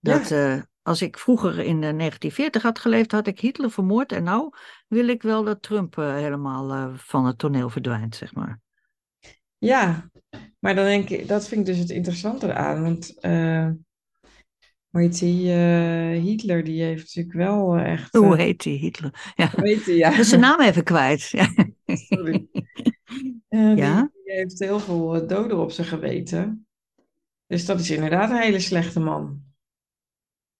Dat 0.00 0.30
eh, 0.30 0.60
als 0.82 1.02
ik 1.02 1.18
vroeger 1.18 1.50
in 1.50 1.80
de 1.80 1.96
1940 1.96 2.62
had 2.62 2.78
geleefd, 2.78 3.12
had 3.12 3.26
ik 3.26 3.40
Hitler 3.40 3.70
vermoord. 3.70 4.12
En 4.12 4.22
nou 4.22 4.54
wil 4.86 5.08
ik 5.08 5.22
wel 5.22 5.44
dat 5.44 5.62
Trump 5.62 5.98
eh, 5.98 6.14
helemaal 6.14 6.92
van 6.96 7.26
het 7.26 7.38
toneel 7.38 7.68
verdwijnt, 7.68 8.16
zeg 8.16 8.34
maar. 8.34 8.60
Ja, 9.58 10.10
maar 10.58 10.74
dan 10.74 10.84
denk 10.84 11.08
ik, 11.08 11.28
dat 11.28 11.48
vind 11.48 11.60
ik 11.60 11.66
dus 11.66 11.78
het 11.78 11.90
interessante 11.90 12.54
aan. 12.54 12.82
Want, 12.82 13.14
hoe 14.90 15.00
heet 15.00 15.18
die, 15.18 15.50
Hitler, 16.20 16.64
die 16.64 16.82
heeft 16.82 17.14
natuurlijk 17.16 17.36
wel 17.36 17.76
eh, 17.76 17.92
echt... 17.92 18.12
Hoe 18.16 18.36
eh, 18.36 18.38
heet 18.42 18.62
die 18.62 18.78
Hitler? 18.78 19.32
Ja, 19.34 19.50
hoe 19.56 19.66
heet 19.68 19.84
die, 19.84 19.96
ja. 19.96 20.22
zijn 20.22 20.40
naam 20.40 20.60
even 20.60 20.84
kwijt. 20.84 21.28
Ja. 21.28 21.48
Sorry. 21.86 22.46
Eh, 23.48 23.66
die- 23.68 23.76
Ja? 23.76 24.10
die 24.24 24.32
heeft 24.34 24.58
heel 24.58 24.80
veel 24.80 25.26
doden 25.26 25.58
op 25.58 25.70
zijn 25.70 25.86
geweten. 25.86 26.66
Dus 27.46 27.64
dat 27.66 27.80
is 27.80 27.90
inderdaad 27.90 28.30
een 28.30 28.36
hele 28.36 28.60
slechte 28.60 29.00
man. 29.00 29.42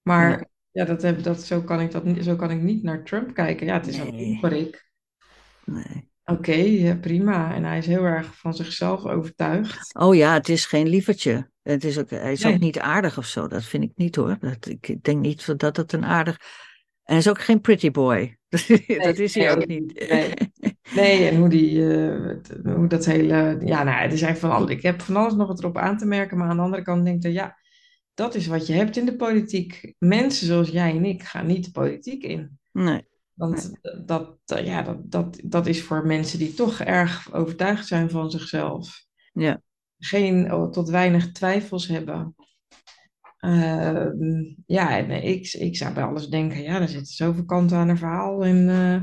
Maar 0.03 0.31
Ja. 0.31 0.47
ja, 0.71 0.85
dat 0.85 1.03
heb, 1.03 1.23
dat, 1.23 1.43
zo, 1.43 1.63
kan 1.63 1.81
ik 1.81 1.91
dat, 1.91 2.05
niet- 2.05 2.25
zo 2.25 2.37
kan 2.37 2.51
ik 2.51 2.61
niet 2.63 2.83
naar 2.83 3.05
Trump 3.05 3.35
kijken. 3.35 3.67
Ja, 3.67 3.75
het 3.75 3.87
is 3.87 3.99
een 3.99 4.15
ongerik. 4.15 4.91
Nee. 5.65 6.11
Oké, 6.25 6.53
ja, 6.55 6.95
prima. 6.97 7.55
En 7.55 7.65
hij 7.65 7.79
is 7.79 7.87
heel 7.87 8.05
erg 8.05 8.39
van 8.39 8.55
zichzelf 8.55 9.05
overtuigd. 9.05 9.95
Oh 9.99 10.15
ja, 10.15 10.33
het 10.33 10.49
is 10.49 10.67
geen 10.67 10.89
lievertje. 10.89 11.51
Het 11.71 11.85
is 11.85 11.99
ook, 11.99 12.11
hij 12.11 12.33
is 12.33 12.43
Nee. 12.43 12.55
ook 12.55 12.61
niet 12.61 12.79
aardig 12.79 13.19
of 13.19 13.27
zo, 13.27 13.49
dat 13.49 13.65
vind 13.65 13.85
ik 13.85 13.93
niet 13.95 14.17
hoor. 14.17 14.37
Dat, 14.41 14.67
ik 14.67 15.05
denk 15.05 15.21
niet 15.21 15.59
dat 15.59 15.77
het 15.77 15.93
een 15.93 16.05
aardig. 16.05 16.37
En 17.03 17.15
hij 17.15 17.17
is 17.17 17.29
ook 17.29 17.41
geen 17.41 17.61
pretty 17.61 17.91
boy. 17.91 18.39
dat 18.49 19.19
is 19.19 19.35
hij 19.35 19.45
nee, 19.45 19.57
ook 19.57 19.67
niet. 19.67 20.09
Nee. 20.09 20.35
Nee, 20.95 21.29
en 21.29 21.37
hoe, 21.37 21.49
die, 21.49 21.95
eh, 21.95 22.75
hoe 22.75 22.87
dat 22.87 23.05
hele... 23.05 23.59
Ja, 23.65 23.83
nou, 23.83 23.97
is 24.05 24.23
eigenlijk 24.23 24.39
van 24.39 24.51
alles. 24.51 24.71
Ik 24.71 24.83
heb 24.83 25.01
van 25.01 25.17
alles 25.17 25.35
nog 25.35 25.49
wat 25.49 25.59
erop 25.59 25.77
aan 25.77 25.99
te 25.99 26.07
merken. 26.07 26.39
Maar 26.39 26.49
aan 26.49 26.57
de 26.57 26.63
andere 26.63 26.83
kant 26.83 27.05
denk 27.05 27.25
ik, 27.25 27.33
ja, 27.33 27.57
dat 28.15 28.35
is 28.35 28.47
wat 28.47 28.67
je 28.67 28.73
hebt 28.73 28.97
in 28.97 29.07
de 29.07 29.17
politiek. 29.17 29.95
Mensen 29.99 30.47
zoals 30.47 30.69
jij 30.69 30.91
en 30.97 31.05
ik 31.05 31.23
gaan 31.23 31.47
niet 31.47 31.65
de 31.65 31.71
politiek 31.71 32.23
in. 32.23 32.59
Nee, 32.73 33.03
Want 33.35 33.73
dat, 34.07 34.39
dat, 34.45 34.67
ja, 34.67 34.83
dat, 34.83 35.11
dat, 35.11 35.41
dat 35.45 35.67
is 35.67 35.83
voor 35.83 36.07
mensen 36.07 36.39
die 36.39 36.55
toch 36.55 36.81
erg 36.81 37.33
overtuigd 37.33 37.87
zijn 37.87 38.11
van 38.11 38.31
zichzelf. 38.31 39.05
ja, 39.33 39.63
Geen 39.99 40.53
oh, 40.53 40.71
tot 40.71 40.89
weinig 40.89 41.33
twijfels 41.33 41.87
hebben. 41.87 42.35
Ehm, 43.39 44.55
ja, 44.67 44.99
en 44.99 45.11
ik, 45.11 45.53
ik 45.53 45.77
zou 45.77 45.95
bij 45.95 46.05
alles 46.05 46.29
denken, 46.29 46.63
ja, 46.63 46.81
er 46.81 46.89
zitten 46.89 47.15
zoveel 47.15 47.45
kanten 47.45 47.77
aan 47.77 47.89
een 47.89 47.97
verhaal. 47.97 48.45
En 48.45 48.69
eh, 48.69 49.03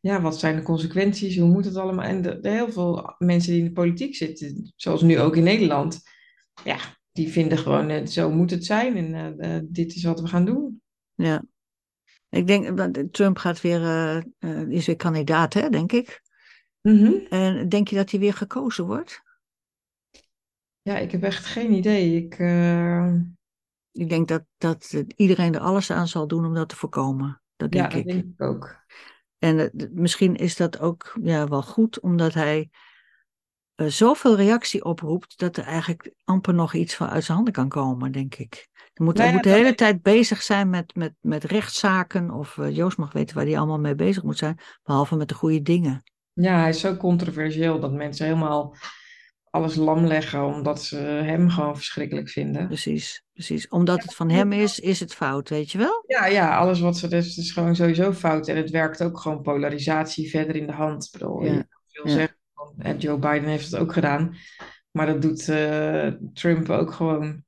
ja, 0.00 0.20
wat 0.20 0.38
zijn 0.38 0.56
de 0.56 0.62
consequenties? 0.62 1.38
Hoe 1.38 1.48
moet 1.48 1.64
het 1.64 1.76
allemaal? 1.76 2.04
En 2.04 2.22
de, 2.22 2.40
de 2.40 2.48
heel 2.48 2.72
veel 2.72 3.14
mensen 3.18 3.52
die 3.52 3.60
in 3.60 3.66
de 3.66 3.72
politiek 3.72 4.14
zitten, 4.14 4.72
zoals 4.76 5.02
nu 5.02 5.20
ook 5.20 5.36
in 5.36 5.42
Nederland, 5.42 6.00
ja, 6.64 6.78
die 7.12 7.28
vinden 7.28 7.58
gewoon, 7.58 7.90
eh, 7.90 8.06
zo 8.06 8.30
moet 8.30 8.50
het 8.50 8.64
zijn 8.64 9.14
en 9.14 9.38
eh, 9.38 9.60
dit 9.64 9.94
is 9.94 10.02
wat 10.02 10.20
we 10.20 10.26
gaan 10.26 10.44
doen. 10.44 10.82
ja. 11.14 11.44
Ik 12.30 12.46
denk 12.46 12.76
dat 12.76 13.12
Trump 13.12 13.38
gaat 13.38 13.60
weer, 13.60 13.82
is 14.68 14.86
weer 14.86 14.96
kandidaat, 14.96 15.54
hè, 15.54 15.68
denk 15.68 15.92
ik. 15.92 16.22
Mhm. 16.80 17.12
En 17.28 17.68
denk 17.68 17.88
je 17.88 17.96
dat 17.96 18.10
hij 18.10 18.20
weer 18.20 18.34
gekozen 18.34 18.86
wordt? 18.86 19.22
Ja, 20.88 20.96
ik 20.98 21.10
heb 21.10 21.22
echt 21.22 21.44
geen 21.44 21.72
idee. 21.72 22.16
Ik, 22.16 22.34
eh, 22.38 23.12
Ik 23.92 24.08
denk 24.08 24.28
dat, 24.28 24.44
dat 24.58 25.04
iedereen 25.16 25.54
er 25.54 25.60
alles 25.60 25.90
aan 25.90 26.08
zal 26.08 26.26
doen 26.26 26.44
om 26.44 26.54
dat 26.54 26.68
te 26.68 26.76
voorkomen. 26.76 27.42
Dat 27.56 27.74
ja, 27.74 27.80
denk 27.80 27.92
dat 27.92 28.00
ik. 28.00 28.06
denk 28.06 28.34
ik 28.34 28.42
ook. 28.42 28.76
En 29.38 29.70
misschien 29.92 30.36
is 30.36 30.56
dat 30.56 30.80
ook 30.80 31.16
ja, 31.22 31.48
wel 31.48 31.62
goed, 31.62 32.00
omdat 32.00 32.34
hij 32.34 32.70
eh, 33.74 33.86
zoveel 33.86 34.36
reactie 34.36 34.84
oproept 34.84 35.38
dat 35.38 35.56
er 35.56 35.64
eigenlijk 35.64 36.14
amper 36.24 36.54
nog 36.54 36.74
iets 36.74 36.94
van 36.94 37.08
uit 37.08 37.24
zijn 37.24 37.36
handen 37.36 37.54
kan 37.54 37.68
komen, 37.68 38.12
denk 38.12 38.34
ik. 38.34 38.68
Hij 38.72 39.06
moet, 39.06 39.14
Nou 39.14 39.18
hij 39.18 39.26
ja, 39.28 39.34
moet 39.34 39.42
de 39.42 39.58
hele 39.58 39.74
tijd 39.74 40.02
bezig 40.02 40.42
zijn 40.42 40.70
met, 40.70 40.94
met, 40.94 41.14
met 41.20 41.44
rechtszaken, 41.44 42.30
of 42.30 42.58
eh, 42.58 42.76
Joost 42.76 42.98
mag 42.98 43.12
weten 43.12 43.36
waar 43.36 43.44
hij 43.44 43.58
allemaal 43.58 43.80
mee 43.80 43.94
bezig 43.94 44.22
moet 44.22 44.38
zijn, 44.38 44.58
behalve 44.82 45.16
met 45.16 45.28
de 45.28 45.34
goede 45.34 45.62
dingen. 45.62 46.02
Ja, 46.32 46.58
hij 46.58 46.68
is 46.68 46.80
zo 46.80 46.96
controversieel 46.96 47.80
dat 47.80 47.92
mensen 47.92 48.26
helemaal 48.26 48.76
alles 49.50 49.74
lam 49.74 50.06
leggen 50.06 50.44
omdat 50.44 50.82
ze 50.82 50.96
hem 50.96 51.50
gewoon 51.50 51.76
verschrikkelijk 51.76 52.28
vinden. 52.28 52.66
Precies, 52.66 53.24
precies. 53.32 53.68
Omdat 53.68 54.02
het 54.02 54.14
van 54.14 54.30
hem 54.30 54.52
is, 54.52 54.80
is 54.80 55.00
het 55.00 55.14
fout, 55.14 55.48
weet 55.48 55.70
je 55.70 55.78
wel? 55.78 56.04
Ja, 56.06 56.26
ja, 56.26 56.56
alles 56.56 56.80
wat 56.80 56.96
ze 56.98 57.08
dus 57.08 57.36
is 57.36 57.52
gewoon 57.52 57.76
sowieso 57.76 58.12
fout. 58.12 58.48
En 58.48 58.56
het 58.56 58.70
werkt 58.70 59.02
ook 59.02 59.18
gewoon 59.20 59.42
polarisatie 59.42 60.30
verder 60.30 60.56
in 60.56 60.66
de 60.66 60.72
hand. 60.72 61.04
Ik 61.04 61.12
bedoel, 61.12 61.44
Ja, 61.44 61.66
veel 61.86 62.06
ja. 62.06 62.12
zeggen. 62.12 62.36
En 62.78 62.98
Joe 62.98 63.18
Biden 63.18 63.48
heeft 63.48 63.70
het 63.70 63.80
ook 63.80 63.92
gedaan. 63.92 64.36
Maar 64.90 65.06
dat 65.06 65.22
doet 65.22 65.48
eh, 65.48 66.08
Trump 66.32 66.70
ook 66.70 66.92
gewoon. 66.92 67.44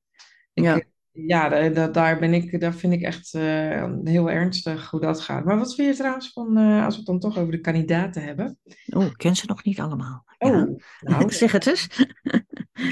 Ik, 0.53 0.65
Ja. 0.65 0.81
Ja, 1.13 1.49
da- 1.49 1.69
da- 1.69 1.89
daar 1.89 2.19
ben 2.19 2.35
ik, 2.35 2.61
daar 2.61 2.75
vind 2.75 2.93
ik 2.93 3.03
echt 3.03 3.35
eh, 3.35 3.93
heel 4.05 4.31
ernstig 4.31 4.91
hoe 4.91 5.01
dat 5.01 5.21
gaat. 5.21 5.45
Maar 5.45 5.59
wat 5.59 5.75
vind 5.75 5.89
je 5.89 5.95
trouwens 5.97 6.33
van, 6.33 6.57
eh, 6.57 6.85
als 6.85 6.95
we 6.95 6.97
het 7.01 7.07
dan 7.07 7.19
toch 7.19 7.39
over 7.39 7.53
de 7.53 7.61
kandidaten 7.61 8.23
hebben? 8.23 8.59
Oh, 8.87 9.05
ik 9.05 9.17
ken 9.17 9.37
ze 9.37 9.47
nog 9.47 9.65
niet 9.65 9.81
allemaal. 9.81 10.25
Oh, 10.39 10.51
Ja. 10.51 10.69
nou, 11.11 11.33
zeg 11.33 11.53
het 11.53 11.67
eens. 11.67 11.89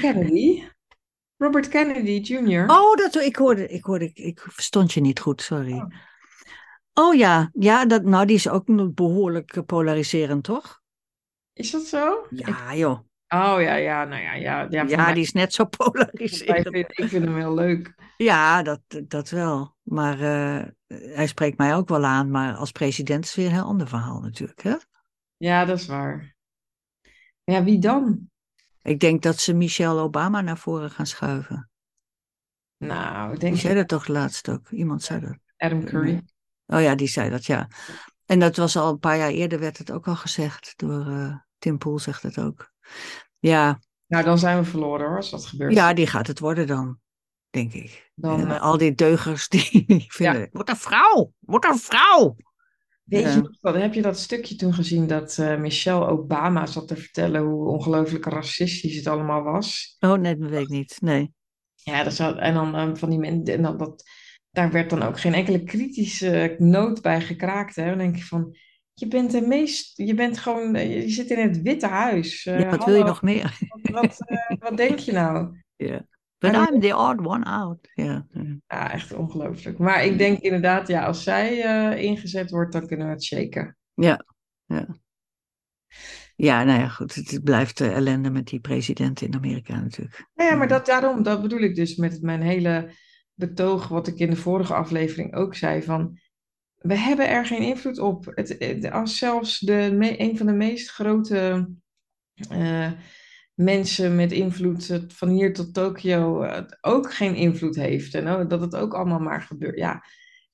Kennedy. 0.01 0.63
Robert 1.37 1.67
Kennedy 1.67 2.11
Jr. 2.33 2.63
Oh, 2.69 2.95
dat, 2.95 3.15
ik 3.15 3.35
hoorde, 3.35 3.67
ik 3.67 3.83
hoorde, 3.83 4.05
ik, 4.05 4.17
ik 4.17 4.39
verstond 4.39 4.93
je 4.93 5.01
niet 5.01 5.19
goed, 5.19 5.41
sorry. 5.41 5.73
Oh. 5.73 5.85
Oh 6.93 7.15
ja, 7.15 7.49
ja 7.53 7.85
dat, 7.85 8.03
nou 8.03 8.25
die 8.25 8.35
is 8.35 8.49
ook 8.49 8.93
behoorlijk 8.95 9.55
eh, 9.55 9.63
polariserend, 9.63 10.43
toch? 10.43 10.81
Is 11.53 11.71
dat 11.71 11.85
zo? 11.85 12.25
Ja, 12.29 12.75
joh. 12.75 12.99
Oh 13.29 13.61
ja, 13.61 13.75
ja, 13.75 14.03
nou 14.05 14.21
ja, 14.21 14.33
ja. 14.33 14.67
Ja, 14.69 14.83
Ja, 14.87 14.95
mij- 14.95 15.13
die 15.13 15.23
is 15.23 15.31
net 15.31 15.53
zo 15.53 15.65
polariserend. 15.77 16.67
vind, 16.69 16.99
ik 16.99 17.09
vind 17.09 17.25
hem 17.25 17.35
heel 17.35 17.53
leuk. 17.53 17.95
Ja, 18.17 18.61
dat, 18.63 18.81
dat 19.07 19.29
wel. 19.29 19.75
Maar 19.83 20.19
eh, 20.19 20.65
hij 21.15 21.27
spreekt 21.27 21.57
mij 21.57 21.75
ook 21.75 21.89
wel 21.89 22.05
aan, 22.05 22.31
maar 22.31 22.55
als 22.55 22.71
president 22.71 23.25
is 23.25 23.35
weer 23.35 23.45
een 23.45 23.51
heel 23.53 23.63
ander 23.63 23.87
verhaal 23.87 24.19
natuurlijk, 24.19 24.61
hè? 24.61 24.75
Ja, 25.37 25.65
dat 25.65 25.79
is 25.79 25.85
waar. 25.87 26.35
Ja, 27.43 27.63
wie 27.63 27.79
dan? 27.79 28.29
Ik 28.81 28.99
denk 28.99 29.21
dat 29.21 29.39
ze 29.39 29.53
Michelle 29.53 30.01
Obama 30.01 30.41
naar 30.41 30.57
voren 30.57 30.91
gaan 30.91 31.05
schuiven. 31.05 31.69
Nou, 32.77 33.25
ik 33.25 33.31
Die 33.31 33.39
denk 33.39 33.57
zei 33.61 33.75
dat 33.75 33.87
toch 33.87 34.07
laatst 34.07 34.49
ook? 34.49 34.69
Iemand 34.69 35.03
zei 35.03 35.19
dat. 35.19 35.37
Adam 35.57 35.83
Curry. 35.83 36.21
Oh 36.65 36.81
ja, 36.81 36.95
die 36.95 37.07
zei 37.07 37.29
dat, 37.29 37.45
ja. 37.45 37.67
En 38.25 38.39
dat 38.39 38.55
was 38.55 38.75
al 38.77 38.91
een 38.91 38.99
paar 38.99 39.17
jaar 39.17 39.29
eerder, 39.29 39.59
werd 39.59 39.77
het 39.77 39.91
ook 39.91 40.07
al 40.07 40.15
gezegd 40.15 40.73
door 40.75 41.07
eh, 41.07 41.35
Tim 41.57 41.77
Poel, 41.77 41.99
zegt 41.99 42.23
het 42.23 42.39
ook. 42.39 42.71
Ja, 43.39 43.79
Nou, 44.07 44.23
dan 44.23 44.37
zijn 44.39 44.57
we 44.57 44.63
verloren 44.63 45.07
hoor, 45.07 45.15
als 45.15 45.29
dat 45.29 45.45
gebeurt. 45.45 45.73
ja, 45.73 45.93
die 45.93 46.07
gaat 46.07 46.27
het 46.27 46.39
worden 46.39 46.67
dan, 46.67 46.99
denk 47.49 47.73
ik. 47.73 48.11
Dan, 48.15 48.39
En 48.39 48.49
eh, 48.55 48.61
al 48.61 48.77
die 48.77 48.95
deugers 48.95 49.47
die 49.47 49.85
vinden, 50.07 50.49
wordt 50.51 50.69
een 50.69 50.75
vrouw, 50.75 51.33
wordt 51.39 51.65
een 51.65 51.77
vrouw. 51.79 52.35
Weet 53.03 53.23
Ja. 53.23 53.33
je 53.35 53.57
dat- 53.61 53.75
heb 53.75 53.93
je 53.93 54.01
dat 54.01 54.19
stukje 54.19 54.55
toen 54.55 54.73
gezien 54.73 55.07
dat 55.07 55.37
eh, 55.37 55.57
Michelle 55.57 56.07
Obama 56.07 56.65
zat 56.65 56.87
te 56.87 56.95
vertellen 56.95 57.41
hoe 57.41 57.67
ongelooflijk 57.67 58.25
racistisch 58.25 58.95
het 58.95 59.07
allemaal 59.07 59.43
was? 59.43 59.95
Oh 59.99 60.13
nee, 60.13 60.37
dat 60.37 60.49
weet 60.49 60.61
ik 60.61 60.69
niet, 60.69 60.97
nee. 61.01 61.33
Ja, 61.75 62.03
dat 62.03 62.13
zat, 62.13 62.37
en 62.37 62.53
dan 62.53 62.75
eh, 62.75 62.89
van 62.95 63.09
die 63.09 63.19
mensen, 63.19 63.53
en 63.55 63.61
dan 63.61 63.77
dat, 63.77 64.03
daar 64.51 64.71
werd 64.71 64.89
dan 64.89 65.01
ook 65.03 65.19
geen 65.19 65.33
enkele 65.33 65.63
kritische 65.63 66.55
noot 66.59 67.01
bij 67.01 67.21
gekraakt. 67.21 67.75
Hè? 67.75 67.85
Dan 67.89 67.97
denk 67.97 68.15
je 68.15 68.23
van, 68.25 68.55
je 68.99 69.07
bent 69.07 69.31
de 69.31 69.41
meest, 69.41 69.97
je 69.97 70.13
bent 70.13 70.37
gewoon, 70.37 70.75
eh, 70.75 71.01
je 71.03 71.09
zit 71.09 71.29
in 71.29 71.47
het 71.47 71.61
Witte 71.61 71.87
Huis. 71.87 72.45
Eh, 72.45 72.59
Ja, 72.59 72.69
wat 72.69 72.85
wil 72.85 72.95
je 72.95 73.03
nog 73.03 73.21
meer? 73.21 73.57
Wat, 73.69 74.01
wat, 74.01 74.27
eh, 74.27 74.57
wat 74.59 74.77
denk 74.77 74.99
je 74.99 75.11
nou? 75.11 75.57
Ja. 75.75 76.05
But 76.37 76.53
I'm 76.53 76.79
the 76.79 76.95
odd 76.95 77.25
one 77.25 77.45
out. 77.45 77.89
Ja, 77.93 78.25
echt 78.67 79.13
ongelooflijk. 79.13 79.77
Maar 79.77 80.05
ik 80.05 80.17
denk 80.17 80.39
inderdaad, 80.39 80.87
ja, 80.87 81.05
als 81.05 81.23
zij 81.23 81.57
ingezet 82.01 82.49
wordt, 82.49 82.71
dan 82.73 82.87
kunnen 82.87 83.05
we 83.05 83.11
het 83.11 83.23
shaken. 83.23 83.77
ja, 83.93 84.25
ja. 84.65 84.87
Ja, 86.35 86.63
nou 86.63 86.79
ja, 86.79 86.87
goed. 86.87 87.15
Het 87.15 87.43
blijft 87.43 87.81
ellende 87.81 88.29
met 88.29 88.47
die 88.47 88.59
president 88.59 89.21
in 89.21 89.33
Amerika 89.35 89.79
natuurlijk. 89.79 90.27
Nou 90.33 90.49
ja, 90.49 90.55
maar 90.55 90.67
dat, 90.67 90.85
daarom, 90.85 91.23
dat 91.23 91.41
bedoel 91.41 91.59
ik 91.59 91.75
dus 91.75 91.95
met 91.95 92.21
mijn 92.21 92.41
hele 92.41 92.91
betoog, 93.33 93.87
wat 93.87 94.07
ik 94.07 94.19
in 94.19 94.29
de 94.29 94.35
vorige 94.35 94.73
aflevering 94.73 95.35
ook 95.35 95.55
zei, 95.55 95.83
van 95.83 96.19
we 96.79 96.95
hebben 96.97 97.29
er 97.29 97.45
geen 97.45 97.61
invloed 97.61 97.99
op. 97.99 98.31
Het, 98.35 98.55
het- 98.59 98.91
als 98.91 99.17
zelfs 99.17 99.59
de, 99.59 99.89
me- 99.97 100.19
een 100.21 100.37
van 100.37 100.45
de 100.45 100.53
meest 100.53 100.89
grote 100.89 101.69
eh, 102.49 102.91
mensen 103.53 104.15
met 104.15 104.31
invloed 104.31 104.99
van 105.07 105.29
hier 105.29 105.53
tot 105.53 105.73
Tokio 105.73 106.45
ook 106.81 107.13
geen 107.13 107.35
invloed 107.35 107.75
heeft. 107.75 108.13
En 108.13 108.47
dat 108.47 108.61
het 108.61 108.75
ook 108.75 108.93
allemaal 108.93 109.19
maar 109.19 109.41
gebeurt. 109.41 109.77
Ja, 109.77 110.03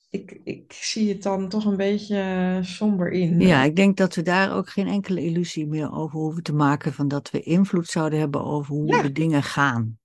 ik, 0.10 0.40
ik 0.44 0.74
zie 0.74 1.10
het 1.10 1.24
dan 1.24 1.50
toch 1.50 1.66
een 1.66 1.78
beetje 1.78 2.18
eh, 2.18 2.64
somber 2.64 3.12
in. 3.12 3.40
Ja, 3.40 3.64
ik 3.64 3.76
denk 3.76 3.98
dat 3.98 4.16
we 4.16 4.22
daar 4.22 4.56
ook 4.56 4.70
geen 4.70 4.88
enkele 4.88 5.22
illusie 5.22 5.68
meer 5.68 5.92
over 5.92 6.20
hoeven 6.20 6.44
te 6.44 6.54
maken 6.54 6.94
van 6.94 7.08
dat 7.08 7.32
we 7.32 7.42
invloed 7.42 7.88
zouden 7.88 8.20
hebben 8.20 8.44
over 8.44 8.74
hoe 8.76 8.88
Ja. 8.88 9.02
de 9.02 9.12
dingen 9.12 9.44
gaan. 9.44 9.82
Maar 9.82 9.98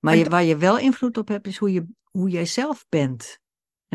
Maar 0.00 0.16
je, 0.16 0.22
dat- 0.22 0.32
waar 0.32 0.44
je 0.44 0.56
wel 0.56 0.78
invloed 0.78 1.18
op 1.18 1.28
hebt, 1.28 1.46
is 1.46 1.56
hoe, 1.56 1.72
je, 1.72 1.86
hoe 2.10 2.28
jij 2.30 2.46
zelf 2.46 2.86
bent. 2.88 3.38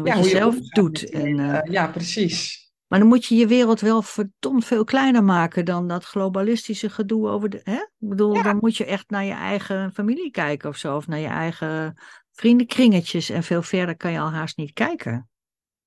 En 0.06 0.14
wat 0.16 0.24
Ja, 0.24 0.30
je 0.30 0.36
zelf 0.38 0.60
doet. 0.60 1.10
En, 1.10 1.40
eh, 1.40 1.72
ja, 1.72 1.88
precies. 1.88 2.60
maar 2.88 3.00
dan 3.00 3.08
moet 3.08 3.26
je 3.26 3.36
je 3.36 3.48
wereld 3.48 3.80
wel 3.82 4.02
verdomd 4.02 4.66
veel 4.66 4.84
kleiner 4.84 5.24
maken 5.24 5.66
dan 5.66 5.88
dat 5.88 6.06
globalistische 6.06 6.90
gedoe 6.90 7.28
over 7.30 7.50
de. 7.50 7.60
Hè? 7.64 7.76
Ik 7.76 7.90
bedoel, 8.10 8.34
Ja. 8.36 8.42
dan 8.44 8.58
moet 8.58 8.78
je 8.78 8.86
echt 8.86 9.10
naar 9.10 9.26
je 9.26 9.34
eigen 9.34 9.92
familie 9.94 10.32
kijken 10.32 10.70
of 10.70 10.78
zo, 10.78 10.96
of 10.96 11.08
naar 11.08 11.20
je 11.20 11.28
eigen 11.28 12.02
vriendenkringetjes. 12.32 13.30
En 13.30 13.44
veel 13.44 13.62
verder 13.62 13.98
kan 13.98 14.12
je 14.12 14.20
al 14.20 14.32
haast 14.32 14.58
niet 14.58 14.74
kijken. 14.74 15.30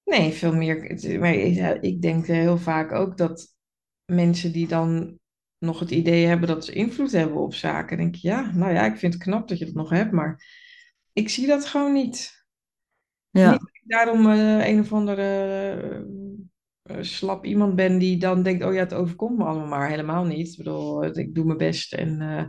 Nee, 0.05 0.33
veel 0.33 0.55
meer. 0.55 0.99
Maar 1.21 1.35
ik 1.81 2.03
denk 2.03 2.27
heel 2.27 2.59
vaak 2.59 2.93
ook 2.93 3.17
dat 3.17 3.55
mensen 4.05 4.53
die 4.53 4.67
dan 4.69 5.19
nog 5.59 5.81
het 5.81 5.91
idee 5.91 6.27
hebben 6.27 6.49
dat 6.49 6.65
ze 6.65 6.73
invloed 6.73 7.13
hebben 7.13 7.37
op 7.41 7.55
zaken, 7.55 7.97
denk 7.97 8.15
je, 8.15 8.29
ja, 8.29 8.51
nou 8.55 8.73
ja, 8.73 8.85
ik 8.85 8.97
vind 8.97 9.15
het 9.15 9.23
knap 9.23 9.49
dat 9.49 9.59
je 9.59 9.65
dat 9.65 9.75
nog 9.75 9.91
hebt, 9.91 10.13
maar 10.13 10.45
ik 11.13 11.29
zie 11.29 11.47
dat 11.47 11.67
gewoon 11.67 11.93
niet. 11.93 12.45
Ja, 13.31 13.51
Niet 13.51 13.74
daarom 13.85 14.31
eh, 14.31 14.69
een 14.69 14.81
of 14.81 14.93
andere 14.93 15.23
eh, 16.83 16.97
slap 17.01 17.45
iemand 17.45 17.75
ben 17.75 17.99
die 17.99 18.19
dan 18.19 18.43
denkt, 18.43 18.65
oh 18.65 18.73
ja, 18.73 18.79
het 18.79 18.95
overkomt 18.95 19.39
me 19.39 19.45
allemaal 19.45 19.69
maar. 19.69 19.89
Helemaal 19.89 20.25
niet. 20.25 20.51
Ik 20.51 20.57
bedoel, 20.57 21.05
ik 21.05 21.35
doe 21.35 21.45
mijn 21.45 21.59
best 21.59 21.95
en 21.95 22.21
eh, 22.21 22.45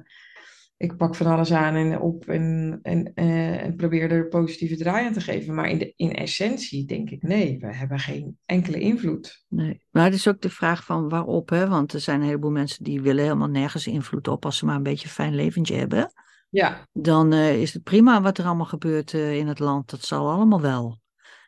ik 0.77 0.97
pak 0.97 1.15
van 1.15 1.27
alles 1.27 1.53
aan 1.53 1.75
en 1.75 1.99
op 1.99 2.25
en, 2.25 2.79
en, 2.81 3.13
en 3.13 3.75
probeer 3.75 4.11
er 4.11 4.27
positieve 4.27 4.75
draai 4.75 5.05
aan 5.05 5.13
te 5.13 5.21
geven. 5.21 5.53
Maar 5.53 5.69
in, 5.69 5.77
de, 5.77 5.93
in 5.95 6.13
essentie 6.13 6.85
denk 6.85 7.09
ik, 7.09 7.21
nee, 7.21 7.59
we 7.59 7.75
hebben 7.75 7.99
geen 7.99 8.37
enkele 8.45 8.79
invloed. 8.79 9.45
nee. 9.49 9.81
Maar 9.91 10.03
het 10.03 10.13
is 10.13 10.27
ook 10.27 10.41
de 10.41 10.49
vraag 10.49 10.85
van 10.85 11.09
waarop, 11.09 11.49
hè? 11.49 11.67
Want 11.67 11.93
er 11.93 11.99
zijn 11.99 12.19
een 12.19 12.25
heleboel 12.25 12.51
mensen 12.51 12.83
die 12.83 13.01
willen 13.01 13.23
helemaal 13.23 13.47
nergens 13.47 13.87
invloed 13.87 14.27
op 14.27 14.45
als 14.45 14.57
ze 14.57 14.65
maar 14.65 14.75
een 14.75 14.83
beetje 14.83 15.05
een 15.05 15.13
fijn 15.13 15.35
leventje 15.35 15.75
hebben. 15.75 16.13
Ja, 16.49 16.87
dan 16.93 17.33
is 17.33 17.73
het 17.73 17.83
prima 17.83 18.21
wat 18.21 18.37
er 18.37 18.45
allemaal 18.45 18.65
gebeurt 18.65 19.13
in 19.13 19.47
het 19.47 19.59
land. 19.59 19.89
Dat 19.89 20.01
zal 20.01 20.31
allemaal 20.31 20.61
wel. 20.61 21.03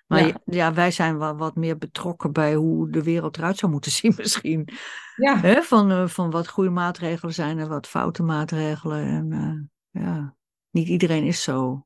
Maar 0.08 0.39
Ja. 0.46 0.74
wij 0.74 0.91
zijn 0.91 1.17
wel 1.17 1.36
wat 1.38 1.56
meer 1.56 1.78
betrokken 1.78 2.32
bij 2.32 2.54
hoe 2.56 2.89
de 2.91 3.04
wereld 3.04 3.38
eruit 3.38 3.58
zou 3.58 3.72
moeten 3.72 3.91
zien 4.02 4.13
misschien. 4.17 4.67
ja. 5.15 5.62
Van, 5.62 5.91
eh, 5.91 6.08
van 6.08 6.30
wat 6.32 6.48
goede 6.48 6.70
maatregelen 6.70 7.34
zijn 7.34 7.60
en 7.60 7.67
wat 7.70 7.88
foute 7.88 8.24
maatregelen. 8.24 9.06
En 9.06 9.32
eh, 9.32 10.02
ja, 10.04 10.36
niet 10.70 10.88
iedereen 10.88 11.24
is 11.24 11.43
zo. 11.43 11.86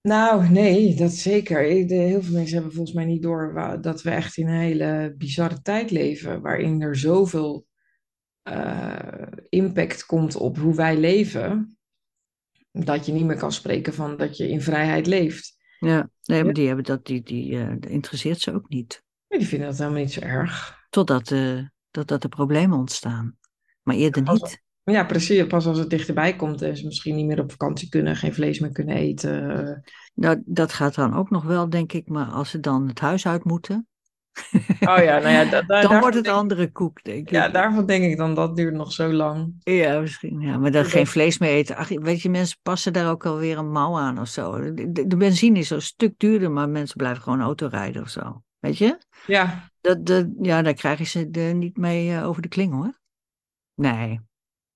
Nou, 0.00 0.48
nee, 0.48 0.94
dat 0.94 1.10
zeker. 1.12 1.86
De- 1.86 1.94
heel 1.94 2.22
veel 2.22 2.34
mensen 2.34 2.54
hebben 2.54 2.72
volgens 2.74 2.96
mij 2.96 3.04
niet 3.04 3.22
door 3.22 3.78
dat 3.80 4.02
we 4.02 4.10
echt 4.10 4.36
in 4.36 4.48
een 4.48 4.60
hele 4.60 5.14
bizarre 5.18 5.62
tijd 5.62 5.90
leven, 5.90 6.40
waarin 6.40 6.82
er 6.82 6.96
zoveel 6.96 7.66
eh, 8.42 9.22
impact 9.48 10.06
komt 10.06 10.36
op 10.36 10.56
hoe 10.58 10.74
wij 10.74 10.96
leven, 10.96 11.76
dat 12.72 13.06
je 13.06 13.12
niet 13.12 13.24
meer 13.24 13.36
kan 13.38 13.52
spreken 13.52 13.94
van 13.94 14.16
dat 14.16 14.36
je 14.36 14.48
in 14.48 14.60
vrijheid 14.62 15.06
leeft. 15.06 15.53
Ja, 15.86 16.08
nee, 16.24 16.38
Ja. 16.38 16.44
maar 16.44 16.52
die 16.54 16.66
hebben 16.66 16.84
dat, 16.84 17.06
die, 17.06 17.22
die 17.22 17.58
eh, 17.58 17.90
interesseert 17.92 18.40
ze 18.40 18.54
ook 18.54 18.68
niet. 18.68 19.02
Die 19.28 19.46
vinden 19.46 19.68
dat 19.68 19.78
helemaal 19.78 19.98
niet 20.00 20.12
zo 20.12 20.20
erg. 20.20 20.82
Totdat 20.90 21.30
eh, 21.30 21.58
dat, 21.90 22.08
dat 22.08 22.22
er 22.22 22.28
problemen 22.28 22.78
ontstaan. 22.78 23.36
Maar 23.82 23.94
eerder 23.96 24.24
Als- 24.24 24.40
niet. 24.40 24.62
Ja, 24.82 25.04
precies. 25.04 25.46
Pas 25.46 25.66
als 25.66 25.78
het 25.78 25.90
dichterbij 25.90 26.36
komt 26.36 26.62
en 26.62 26.76
ze 26.76 26.84
misschien 26.84 27.16
niet 27.16 27.26
meer 27.26 27.40
op 27.40 27.50
vakantie 27.50 27.88
kunnen, 27.88 28.16
geen 28.16 28.34
vlees 28.34 28.58
meer 28.58 28.72
kunnen 28.72 28.96
eten. 28.96 29.82
Nou, 30.14 30.42
dat 30.44 30.72
gaat 30.72 30.94
dan 30.94 31.14
ook 31.14 31.30
nog 31.30 31.42
wel, 31.44 31.70
denk 31.70 31.92
ik. 31.92 32.08
Maar 32.08 32.26
als 32.26 32.50
ze 32.50 32.60
dan 32.60 32.88
het 32.88 33.00
huis 33.00 33.26
uit 33.26 33.44
moeten, 33.44 33.88
Oh 34.90 35.02
ja, 35.02 35.18
nou 35.18 35.28
ja, 35.28 35.44
da- 35.44 35.62
da- 35.62 35.80
dan 35.82 36.00
wordt 36.00 36.14
het 36.14 36.24
denk- 36.24 36.36
andere 36.36 36.72
koek, 36.72 37.02
denk 37.02 37.18
ik. 37.26 37.30
Ja, 37.30 37.48
daarvan 37.48 37.86
denk 37.86 38.04
ik 38.04 38.16
dan 38.16 38.34
dat 38.34 38.56
duurt 38.56 38.74
nog 38.74 38.92
zo 38.92 39.12
lang. 39.12 39.54
Ja, 39.58 40.00
misschien. 40.00 40.40
Ja, 40.40 40.58
maar 40.58 40.70
dat 40.70 40.82
Dat- 40.82 40.92
geen 40.92 41.06
vlees 41.06 41.38
meer 41.38 41.50
eten. 41.50 41.76
Ach, 41.76 41.88
weet 41.88 42.22
je, 42.22 42.30
mensen 42.30 42.58
passen 42.62 42.92
daar 42.92 43.10
ook 43.10 43.26
alweer 43.26 43.58
een 43.58 43.70
mouw 43.70 43.98
aan 43.98 44.18
of 44.20 44.28
zo. 44.28 44.74
De, 44.74 45.16
benzine 45.16 45.58
is 45.58 45.68
zo'n 45.68 45.80
stuk 45.80 46.14
duurder, 46.18 46.50
maar 46.50 46.68
mensen 46.68 46.96
blijven 46.96 47.22
gewoon 47.22 47.40
auto 47.40 47.66
rijden 47.66 48.02
of 48.02 48.08
zo. 48.08 48.42
Weet 48.58 48.78
je? 48.78 48.98
Ja, 49.26 49.70
Dat, 49.80 50.06
dat, 50.06 50.26
ja, 50.42 50.62
daar 50.62 50.74
krijgen 50.74 51.06
ze 51.06 51.28
er 51.32 51.54
niet 51.54 51.76
mee 51.76 52.14
eh, 52.16 52.26
over 52.28 52.42
de 52.42 52.48
kling 52.48 52.72
hoor. 52.72 52.98
Nee. 53.74 54.20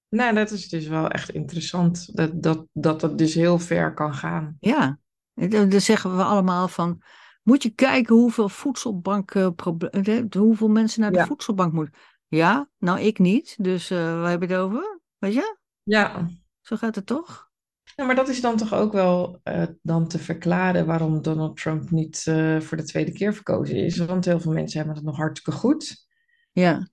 nou, 0.08 0.34
dat 0.34 0.50
is 0.50 0.68
dus 0.68 0.86
wel 0.86 1.08
echt 1.08 1.30
interessant. 1.30 2.16
Dat 2.16 2.42
dat, 2.42 2.66
dat 2.72 3.02
het 3.02 3.18
dus 3.18 3.34
heel 3.34 3.58
ver 3.58 3.94
kan 3.94 4.14
gaan. 4.14 4.56
Ja. 4.60 4.98
Dan 5.34 5.68
dan 5.68 5.80
zeggen 5.80 6.16
we 6.16 6.22
allemaal 6.22 6.68
van. 6.68 7.02
Moet 7.48 7.62
je 7.62 7.70
kijken 7.70 8.14
hoeveel 8.14 8.48
voedselbank, 8.48 9.32
hoeveel 10.36 10.68
mensen 10.68 11.00
naar 11.00 11.12
de 11.12 11.16
Ja. 11.18 11.26
voedselbank 11.26 11.72
moeten. 11.72 11.94
Ja, 12.26 12.68
nou 12.78 13.00
ik 13.00 13.18
niet. 13.18 13.56
Dus 13.60 13.90
eh 13.90 14.20
waar 14.20 14.30
heb 14.30 14.40
je 14.42 14.46
het 14.46 14.56
over? 14.56 15.00
Weet 15.18 15.34
je? 15.34 15.56
Ja, 15.82 16.28
Zo 16.60 16.76
gaat 16.76 16.94
het 16.94 17.06
toch? 17.06 17.50
Ja, 17.96 18.04
maar 18.04 18.14
dat 18.14 18.28
is 18.28 18.40
dan 18.40 18.56
toch 18.56 18.74
ook 18.74 18.92
wel 18.92 19.40
eh, 19.42 19.62
dan 19.82 20.08
te 20.08 20.18
verklaren 20.18 20.86
waarom 20.86 21.22
Donald 21.22 21.56
Trump 21.56 21.90
niet 21.90 22.24
eh, 22.26 22.60
voor 22.60 22.76
de 22.76 22.84
tweede 22.84 23.12
keer 23.12 23.34
verkozen 23.34 23.76
is. 23.76 23.96
Want 23.96 24.24
heel 24.24 24.40
veel 24.40 24.52
mensen 24.52 24.78
hebben 24.78 24.96
het 24.96 25.04
nog 25.04 25.16
hartstikke 25.16 25.58
goed. 25.58 26.06
Ja. 26.52 26.88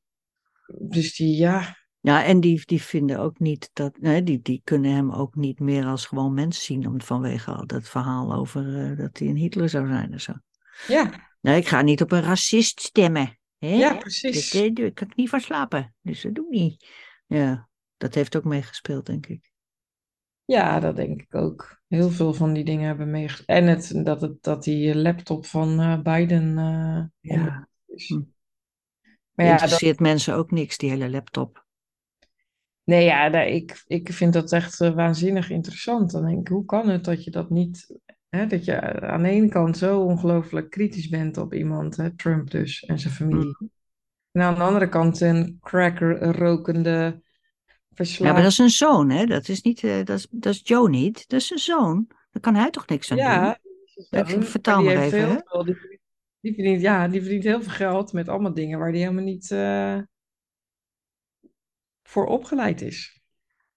Dus 0.79 1.15
die, 1.15 1.35
ja, 1.37 1.75
Ja, 1.99 2.23
en 2.23 2.39
die, 2.39 2.61
die 2.65 2.81
vinden 2.81 3.19
ook 3.19 3.39
niet 3.39 3.69
dat, 3.73 3.97
nee, 3.99 4.23
die, 4.23 4.41
die 4.41 4.61
kunnen 4.63 4.91
hem 4.91 5.11
ook 5.11 5.35
niet 5.35 5.59
meer 5.59 5.85
als 5.85 6.05
gewoon 6.05 6.33
mens 6.33 6.63
zien, 6.63 6.87
om, 6.87 7.01
vanwege 7.01 7.51
al 7.51 7.65
dat 7.67 7.89
verhaal 7.89 8.33
over 8.33 8.91
eh, 8.91 8.97
dat 8.97 9.17
hij 9.17 9.27
een 9.27 9.35
Hitler 9.35 9.69
zou 9.69 9.87
zijn 9.87 10.11
en 10.11 10.21
zo. 10.21 10.33
Ja, 10.87 11.25
Nee, 11.45 11.57
ik 11.57 11.67
ga 11.67 11.81
niet 11.81 12.01
op 12.01 12.11
een 12.11 12.21
racist 12.21 12.79
stemmen. 12.79 13.39
Hè? 13.57 13.67
ja, 13.67 13.95
precies. 13.95 14.53
eh, 14.53 14.73
daar 14.73 14.91
kan 14.91 15.07
ik 15.07 15.15
niet 15.15 15.29
van 15.29 15.39
slapen, 15.39 15.95
dus 16.01 16.21
dat 16.21 16.35
doe 16.35 16.45
ik 16.45 16.51
niet. 16.51 16.85
Ja, 17.27 17.69
dat 17.97 18.15
heeft 18.15 18.35
ook 18.35 18.43
meegespeeld, 18.43 19.05
denk 19.05 19.25
ik. 19.25 19.51
Ja, 20.45 20.79
dat 20.79 20.95
denk 20.95 21.21
ik 21.21 21.35
ook. 21.35 21.81
Heel 21.87 22.09
veel 22.09 22.33
van 22.33 22.53
die 22.53 22.63
dingen 22.65 22.87
hebben 22.87 23.11
meegespeeld. 23.11 23.59
En 23.59 23.67
het, 23.67 24.05
dat, 24.05 24.21
het, 24.21 24.43
dat 24.43 24.63
die 24.63 24.95
laptop 24.95 25.45
van 25.45 25.79
eh, 25.79 26.01
Biden 26.01 26.57
eh, 26.57 27.03
Ja, 27.19 27.67
is. 27.85 28.07
Hm. 28.07 28.21
Maar 29.33 29.45
ja, 29.45 29.51
dat, 29.51 29.61
interesseert 29.61 29.99
mensen 29.99 30.35
ook 30.35 30.51
niks, 30.51 30.77
die 30.77 30.89
hele 30.89 31.09
laptop. 31.09 31.65
nee, 32.83 33.05
ja, 33.05 33.31
ik, 33.41 33.83
ik 33.87 34.13
vind 34.13 34.33
dat 34.33 34.51
echt 34.51 34.81
eh, 34.81 34.93
waanzinnig 34.93 35.49
interessant. 35.49 36.11
Dan 36.11 36.25
denk 36.25 36.39
ik, 36.39 36.47
hoe 36.47 36.65
kan 36.65 36.89
het 36.89 37.03
dat 37.03 37.23
je 37.23 37.31
dat 37.31 37.49
niet... 37.49 37.99
Hè, 38.35 38.47
dat 38.47 38.65
je 38.65 39.01
aan 39.01 39.23
de 39.23 39.29
ene 39.29 39.49
kant 39.49 39.77
zo 39.77 40.01
ongelooflijk 40.01 40.69
kritisch 40.69 41.09
bent 41.09 41.37
op 41.37 41.53
iemand, 41.53 41.97
hè, 41.97 42.15
Trump 42.15 42.51
dus, 42.51 42.83
en 42.83 42.99
zijn 42.99 43.13
familie. 43.13 43.55
Hm. 43.57 43.65
En 44.31 44.41
aan 44.41 44.55
de 44.55 44.61
andere 44.61 44.89
kant 44.89 45.21
een 45.21 45.57
cracker-rokende 45.61 46.89
Ja, 46.89 47.11
maar 47.11 47.21
verslaafde... 47.93 48.41
dat 48.41 48.51
is 48.51 48.57
een 48.57 48.69
zoon, 48.69 49.09
hè? 49.09 49.25
Dat 49.25 49.47
is, 49.47 49.61
niet, 49.61 49.83
eh, 49.83 50.03
dat 50.03 50.17
is, 50.17 50.27
dat 50.31 50.53
is 50.53 50.61
Joe 50.63 50.89
niet. 50.89 51.27
Dat 51.27 51.41
is 51.41 51.51
een 51.51 51.57
zoon. 51.57 52.05
Daar 52.07 52.41
kan 52.41 52.55
hij 52.55 52.69
toch 52.69 52.87
niks 52.87 53.11
aan 53.11 53.17
doen? 53.17 53.25
Ja, 53.25 53.59
vertaal 54.41 54.83
maar 54.83 54.97
even, 54.97 55.19
hè? 55.19 55.39
veel- 55.45 55.63
die, 55.63 55.75
verdient- 55.75 56.01
die 56.39 56.53
verdient, 56.53 56.81
ja, 56.81 57.07
die 57.07 57.21
verdient 57.21 57.43
heel 57.43 57.61
veel 57.61 57.71
geld 57.71 58.13
met 58.13 58.29
allemaal 58.29 58.53
dingen 58.53 58.79
waar 58.79 58.91
die 58.91 59.01
helemaal 59.01 59.23
niet 59.23 59.51
eh, 59.51 59.99
voor 62.03 62.25
opgeleid 62.25 62.81
is. 62.81 63.14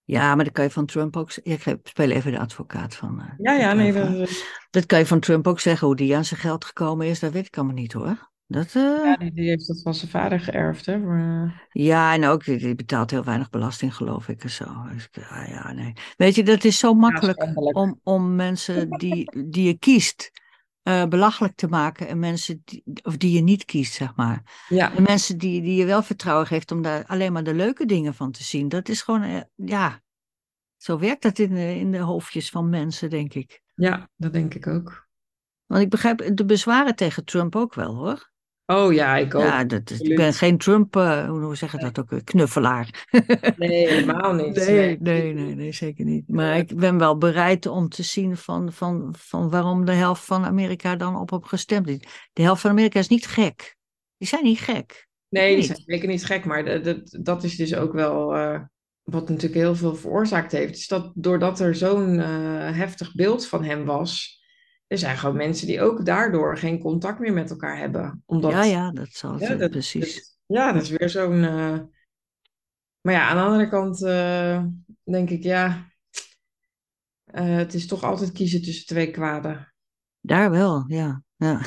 Ja, 0.09 0.35
maar 0.35 0.45
dat 0.45 0.53
kan 0.55 0.65
je 0.65 0.71
van 0.71 0.87
Trump 0.87 1.17
ook 1.17 1.31
zeggen. 1.31 1.73
Ik 1.73 1.81
speel 1.83 2.11
even 2.11 2.33
de 2.33 2.39
advocaat 2.39 2.97
van. 2.97 3.21
eh, 3.21 3.27
Ja, 3.39 3.53
ja, 3.53 3.73
nee, 3.73 3.93
dat, 3.93 4.31
Dat 4.71 4.87
kan 4.87 4.99
je 4.99 5.07
van 5.07 5.21
Trump 5.21 5.47
ook 5.47 5.61
zeggen. 5.61 5.87
Hoe 5.87 5.97
die 5.97 6.17
aan 6.17 6.25
zijn 6.25 6.41
geld 6.41 6.65
gekomen 6.65 7.07
is, 7.07 7.21
dat 7.21 7.33
weet 7.33 7.47
ik 7.47 7.57
allemaal 7.57 7.75
niet 7.75 7.93
hoor. 7.93 8.31
Dat, 8.47 8.67
eh, 8.67 8.83
ja, 8.83 9.05
ja. 9.05 9.17
die, 9.17 9.33
die 9.33 9.49
heeft 9.49 9.67
dat 9.67 9.83
van 9.83 9.95
zijn 9.95 10.11
vader 10.11 10.41
geërfd, 10.41 10.87
hè? 10.87 10.93
eh, 10.95 12.13
en 12.13 12.25
ook, 12.25 12.45
die 12.45 12.59
die 12.59 12.75
betaalt 12.75 13.11
heel 13.11 13.25
weinig 13.25 13.51
belasting, 13.51 13.95
geloof 13.95 14.29
ik. 14.29 14.43
En 14.43 14.51
zo. 14.51 14.65
Dus, 14.93 15.05
ik- 15.05 15.25
ja, 15.31 15.45
ja, 15.49 15.73
nee. 15.73 15.93
Weet 16.17 16.35
je, 16.35 16.43
dat 16.45 16.65
is 16.65 16.79
zo 16.79 16.95
makkelijk 16.95 17.43
om, 17.77 18.01
om 18.03 18.35
mensen 18.35 18.91
die, 18.91 19.45
die 19.47 19.67
je 19.67 19.79
kiest 19.79 20.31
eh, 20.89 21.05
belachelijk 21.07 21.55
te 21.55 21.69
maken. 21.69 22.09
En 22.09 22.19
mensen 22.19 22.63
die, 22.65 22.83
of 23.03 23.17
die 23.17 23.33
je 23.33 23.41
niet 23.41 23.65
kiest, 23.65 23.93
zeg 23.93 24.17
maar. 24.17 24.65
ja, 24.69 24.95
En 24.95 25.03
mensen 25.03 25.39
die, 25.39 25.63
die 25.63 25.77
je 25.77 25.85
wel 25.85 26.03
vertrouwen 26.03 26.47
geeft 26.47 26.73
om 26.73 26.83
daar 26.83 27.07
alleen 27.07 27.33
maar 27.33 27.45
de 27.45 27.55
leuke 27.55 27.87
dingen 27.87 28.15
van 28.15 28.31
te 28.33 28.43
zien. 28.43 28.69
Dat 28.69 28.89
is 28.89 29.03
gewoon, 29.03 29.23
eh, 29.23 29.41
ja, 29.55 30.01
zo 30.77 30.99
werkt 30.99 31.23
dat 31.23 31.39
in 31.39 31.55
de, 31.55 31.75
in 31.75 31.91
de 31.91 31.99
hoofdjes 31.99 32.51
van 32.51 32.69
mensen, 32.69 33.11
denk 33.11 33.35
ik. 33.35 33.63
ja, 33.75 34.11
dat 34.17 34.33
denk 34.33 34.55
ik 34.55 34.67
ook. 34.67 35.09
Want 35.67 35.83
ik 35.83 35.91
begrijp 35.91 36.31
de 36.37 36.45
bezwaren 36.45 36.97
tegen 36.97 37.25
Trump 37.25 37.57
ook 37.57 37.75
wel, 37.75 37.95
hoor. 37.95 38.31
Oh 38.71 38.93
ja, 38.93 39.17
ik 39.17 39.35
ook. 39.35 39.43
Ja, 39.43 39.65
dat 39.65 39.91
ik 39.99 40.17
ben 40.17 40.33
geen 40.35 40.59
Trump, 40.59 40.97
eh, 40.97 41.29
hoe 41.29 41.57
zeg 41.57 41.73
je 41.73 41.79
dat 41.79 41.99
ook, 41.99 42.25
knuffelaar. 42.25 43.07
Nee, 43.57 43.89
helemaal 43.89 44.33
niet. 44.33 44.57
Nee, 44.67 44.97
nee, 45.01 45.35
nee, 45.35 45.55
nee, 45.55 45.73
zeker 45.73 46.05
niet. 46.05 46.29
Maar 46.29 46.57
ik 46.57 46.77
ben 46.77 46.99
wel 46.99 47.19
bereid 47.19 47.67
om 47.67 47.89
te 47.89 48.03
zien 48.03 48.37
van, 48.37 48.73
van, 48.73 49.15
van 49.19 49.51
waarom 49.51 49.85
de 49.85 49.93
helft 49.93 50.25
van 50.25 50.45
Amerika 50.45 50.97
dan 50.97 51.17
op 51.17 51.31
hem 51.31 51.45
gestemd 51.45 51.89
is. 51.89 51.99
De 52.33 52.43
helft 52.43 52.61
van 52.61 52.71
Amerika 52.71 52.99
is 52.99 53.09
niet 53.09 53.27
gek. 53.27 53.77
Die 54.17 54.29
zijn 54.29 54.45
niet 54.45 54.61
gek. 54.61 55.09
Nee, 55.29 55.55
die 55.55 55.65
zijn 55.65 55.83
zeker 55.87 56.09
niet 56.09 56.25
gek, 56.25 56.45
maar 56.45 56.65
de- 56.65 57.19
dat 57.23 57.45
is 57.45 57.57
dus 57.57 57.75
ook 57.75 57.93
wel 57.93 58.35
eh, 58.35 58.61
wat 59.03 59.29
natuurlijk 59.29 59.61
heel 59.61 59.77
veel 59.77 59.95
veroorzaakt 59.95 60.53
heeft. 60.53 60.77
Is 60.77 60.89
dat 60.89 61.13
doordat 61.15 61.61
er 61.61 61.75
zo'n 61.75 62.19
eh, 62.21 62.27
heftig 62.77 63.15
beeld 63.15 63.47
van 63.47 63.65
hem 63.65 63.85
was, 63.85 64.38
er 64.89 64.99
zijn 64.99 65.17
gewoon 65.17 65.37
mensen 65.37 65.67
die 65.67 65.81
ook 65.83 66.05
daardoor 66.05 66.59
geen 66.59 66.79
contact 66.79 67.19
meer 67.19 67.33
met 67.33 67.51
elkaar 67.51 67.79
hebben. 67.79 68.23
Omdat, 68.27 68.51
Ja, 68.53 68.63
ja, 68.65 68.91
dat 68.91 69.09
zal 69.11 69.39
Ja, 69.41 69.55
dat- 69.55 69.71
precies. 69.71 70.15
dat- 70.15 70.39
ja, 70.59 70.73
dat 70.73 70.83
is 70.83 70.91
weer 70.91 71.09
zo'n. 71.09 71.45
eh, 71.45 71.79
Maar 73.01 73.15
ja, 73.15 73.29
aan 73.29 73.37
de 73.37 73.43
andere 73.43 73.69
kant 73.69 74.03
eh, 74.03 74.65
denk 75.05 75.31
ik, 75.31 75.43
ja, 75.43 75.87
eh, 77.25 77.57
het 77.57 77.75
is 77.75 77.87
toch 77.87 78.03
altijd 78.03 78.33
kiezen 78.33 78.63
tussen 78.63 78.87
twee 78.87 79.11
kwaden. 79.11 79.73
Daar 80.21 80.51
wel, 80.51 80.85
ja. 80.87 81.23
Ja, 81.37 81.61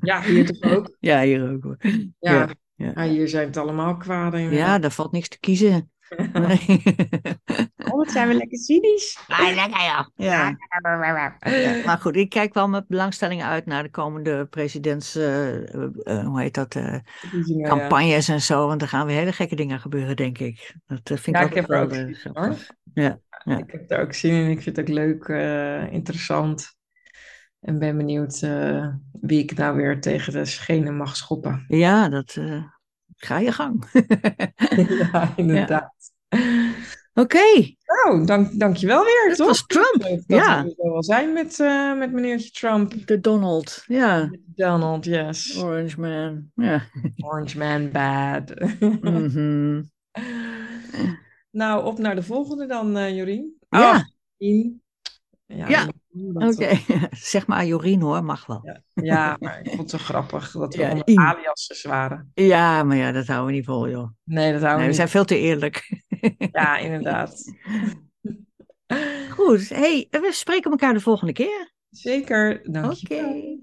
Ja, 0.00 0.22
hier 0.22 0.46
toch 0.46 0.70
ook. 0.72 0.96
ja 1.10 1.22
hier 1.22 1.50
ook 1.52 1.62
hoor. 1.62 1.76
Ja, 2.18 2.48
Ja, 2.74 2.92
ja. 2.94 3.02
hier 3.08 3.28
zijn 3.28 3.46
het 3.46 3.56
allemaal 3.56 3.96
kwaden. 3.96 4.40
Ja, 4.52 4.78
daar 4.78 4.90
valt 4.90 5.12
niks 5.12 5.28
te 5.28 5.38
kiezen. 5.40 5.90
Nee. 6.32 6.82
Zijn 8.06 8.28
we 8.28 8.34
lekker 8.34 8.58
cynisch. 8.58 9.18
Ah, 9.26 9.54
lekker 9.54 9.80
ja. 9.82 10.10
Ja. 10.14 10.56
Ja, 11.40 11.82
maar 11.84 11.98
goed, 11.98 12.16
ik 12.16 12.28
kijk 12.28 12.54
wel 12.54 12.68
met 12.68 12.88
belangstelling 12.88 13.42
uit 13.42 13.66
naar 13.66 13.82
de 13.82 13.90
komende 13.90 14.46
presidents, 14.46 15.16
eh, 15.16 15.74
eh, 15.74 15.88
eh, 16.02 16.26
hoe 16.26 16.40
heet 16.40 16.54
dat, 16.54 16.74
ja. 16.74 17.02
campagnes 17.62 18.28
en 18.28 18.40
zo. 18.40 18.66
Want 18.66 18.82
er 18.82 18.88
gaan 18.88 19.06
weer 19.06 19.16
hele 19.16 19.32
gekke 19.32 19.56
dingen 19.56 19.80
gebeuren, 19.80 20.16
denk 20.16 20.38
ik. 20.38 20.74
Dat 20.86 21.20
vind 21.20 21.36
Ja, 21.36 21.42
ik 21.42 21.50
ik 21.50 21.50
ook 21.50 21.54
heb 21.54 21.70
er 21.70 21.80
ook 21.80 21.94
zin 21.94 22.08
in. 22.08 22.56
Ja, 22.94 23.18
ja. 23.44 23.58
Ik 23.58 23.70
heb 23.70 23.90
er 23.90 24.00
ook 24.00 24.12
zin 24.12 24.32
in. 24.32 24.50
Ik 24.50 24.62
vind 24.62 24.76
het 24.76 24.88
ook 24.88 24.94
leuk, 24.94 25.28
interessant. 25.92 26.74
En 27.60 27.78
ben 27.78 27.96
benieuwd 27.96 28.40
wie 29.20 29.42
ik 29.42 29.56
nou 29.56 29.76
weer 29.76 30.00
tegen 30.00 30.32
de 30.32 30.44
schenen 30.44 30.96
mag 30.96 31.16
schoppen. 31.16 31.64
Ja, 31.68 32.08
dat 32.08 32.38
ga 33.16 33.38
je 33.38 33.52
gang. 33.52 33.84
ja, 35.12 35.32
inderdaad. 35.36 35.95
Oké, 37.18 37.38
Nou, 38.04 38.24
dank, 38.26 38.58
dankjewel 38.60 39.04
weer, 39.04 39.24
dat 39.28 39.36
toch? 39.36 39.46
was 39.46 39.66
Trump. 39.66 40.02
Dat 40.02 40.22
Ja. 40.26 40.64
we 40.64 40.74
wel 40.76 41.02
zijn 41.04 41.32
met, 41.32 41.60
eh, 41.60 41.98
met 41.98 42.12
meneertje 42.12 42.50
Trump. 42.50 43.06
De 43.06 43.20
Donald. 43.20 43.82
Ja, 43.86 44.30
Donald, 44.54 45.04
yes. 45.04 45.62
Orange 45.62 46.00
Man. 46.00 46.50
Ja. 46.54 46.82
Orange 47.16 47.58
man 47.58 47.90
bad. 47.90 48.54
Mhm. 49.00 49.82
nou, 51.50 51.84
op 51.84 51.98
naar 51.98 52.14
de 52.14 52.22
volgende 52.22 52.66
dan, 52.66 52.96
eh 52.96 53.16
Jorien. 53.16 53.56
Ja. 53.68 53.94
Oh. 53.96 54.00
Ja, 55.46 55.68
Ja, 55.68 55.88
Oké, 56.34 56.78
zeg 57.10 57.46
maar 57.46 57.66
Jorien 57.66 58.00
hoor, 58.00 58.24
mag 58.24 58.46
wel. 58.46 58.60
Ja, 58.64 58.82
ja, 58.94 59.36
maar 59.40 59.60
ik 59.60 59.66
vond 59.68 59.80
het 59.80 59.90
zo 59.90 59.98
grappig 59.98 60.50
dat 60.50 60.74
we 60.74 60.82
Ja, 60.82 61.02
aliases 61.14 61.82
waren. 61.82 62.30
Ja, 62.34 62.82
maar 62.82 62.96
ja, 62.96 63.12
dat 63.12 63.26
houden 63.26 63.46
we 63.46 63.52
niet 63.52 63.64
vol, 63.64 63.88
joh. 63.88 64.08
Nee, 64.24 64.52
dat 64.52 64.60
houden 64.62 64.62
Nee, 64.62 64.72
we 64.76 64.80
we 64.80 64.86
niet. 64.86 64.96
zijn 64.96 65.08
veel 65.08 65.24
te 65.24 65.38
eerlijk. 65.38 66.02
Ja, 66.52 66.76
inderdaad. 66.78 67.44
Goed, 69.30 69.68
hey, 69.68 70.06
we 70.10 70.28
spreken 70.32 70.70
elkaar 70.70 70.94
de 70.94 71.00
volgende 71.00 71.32
keer. 71.32 71.72
Zeker, 71.90 72.60
dank 72.72 72.92
je 72.92 73.06
Oké. 73.14 73.54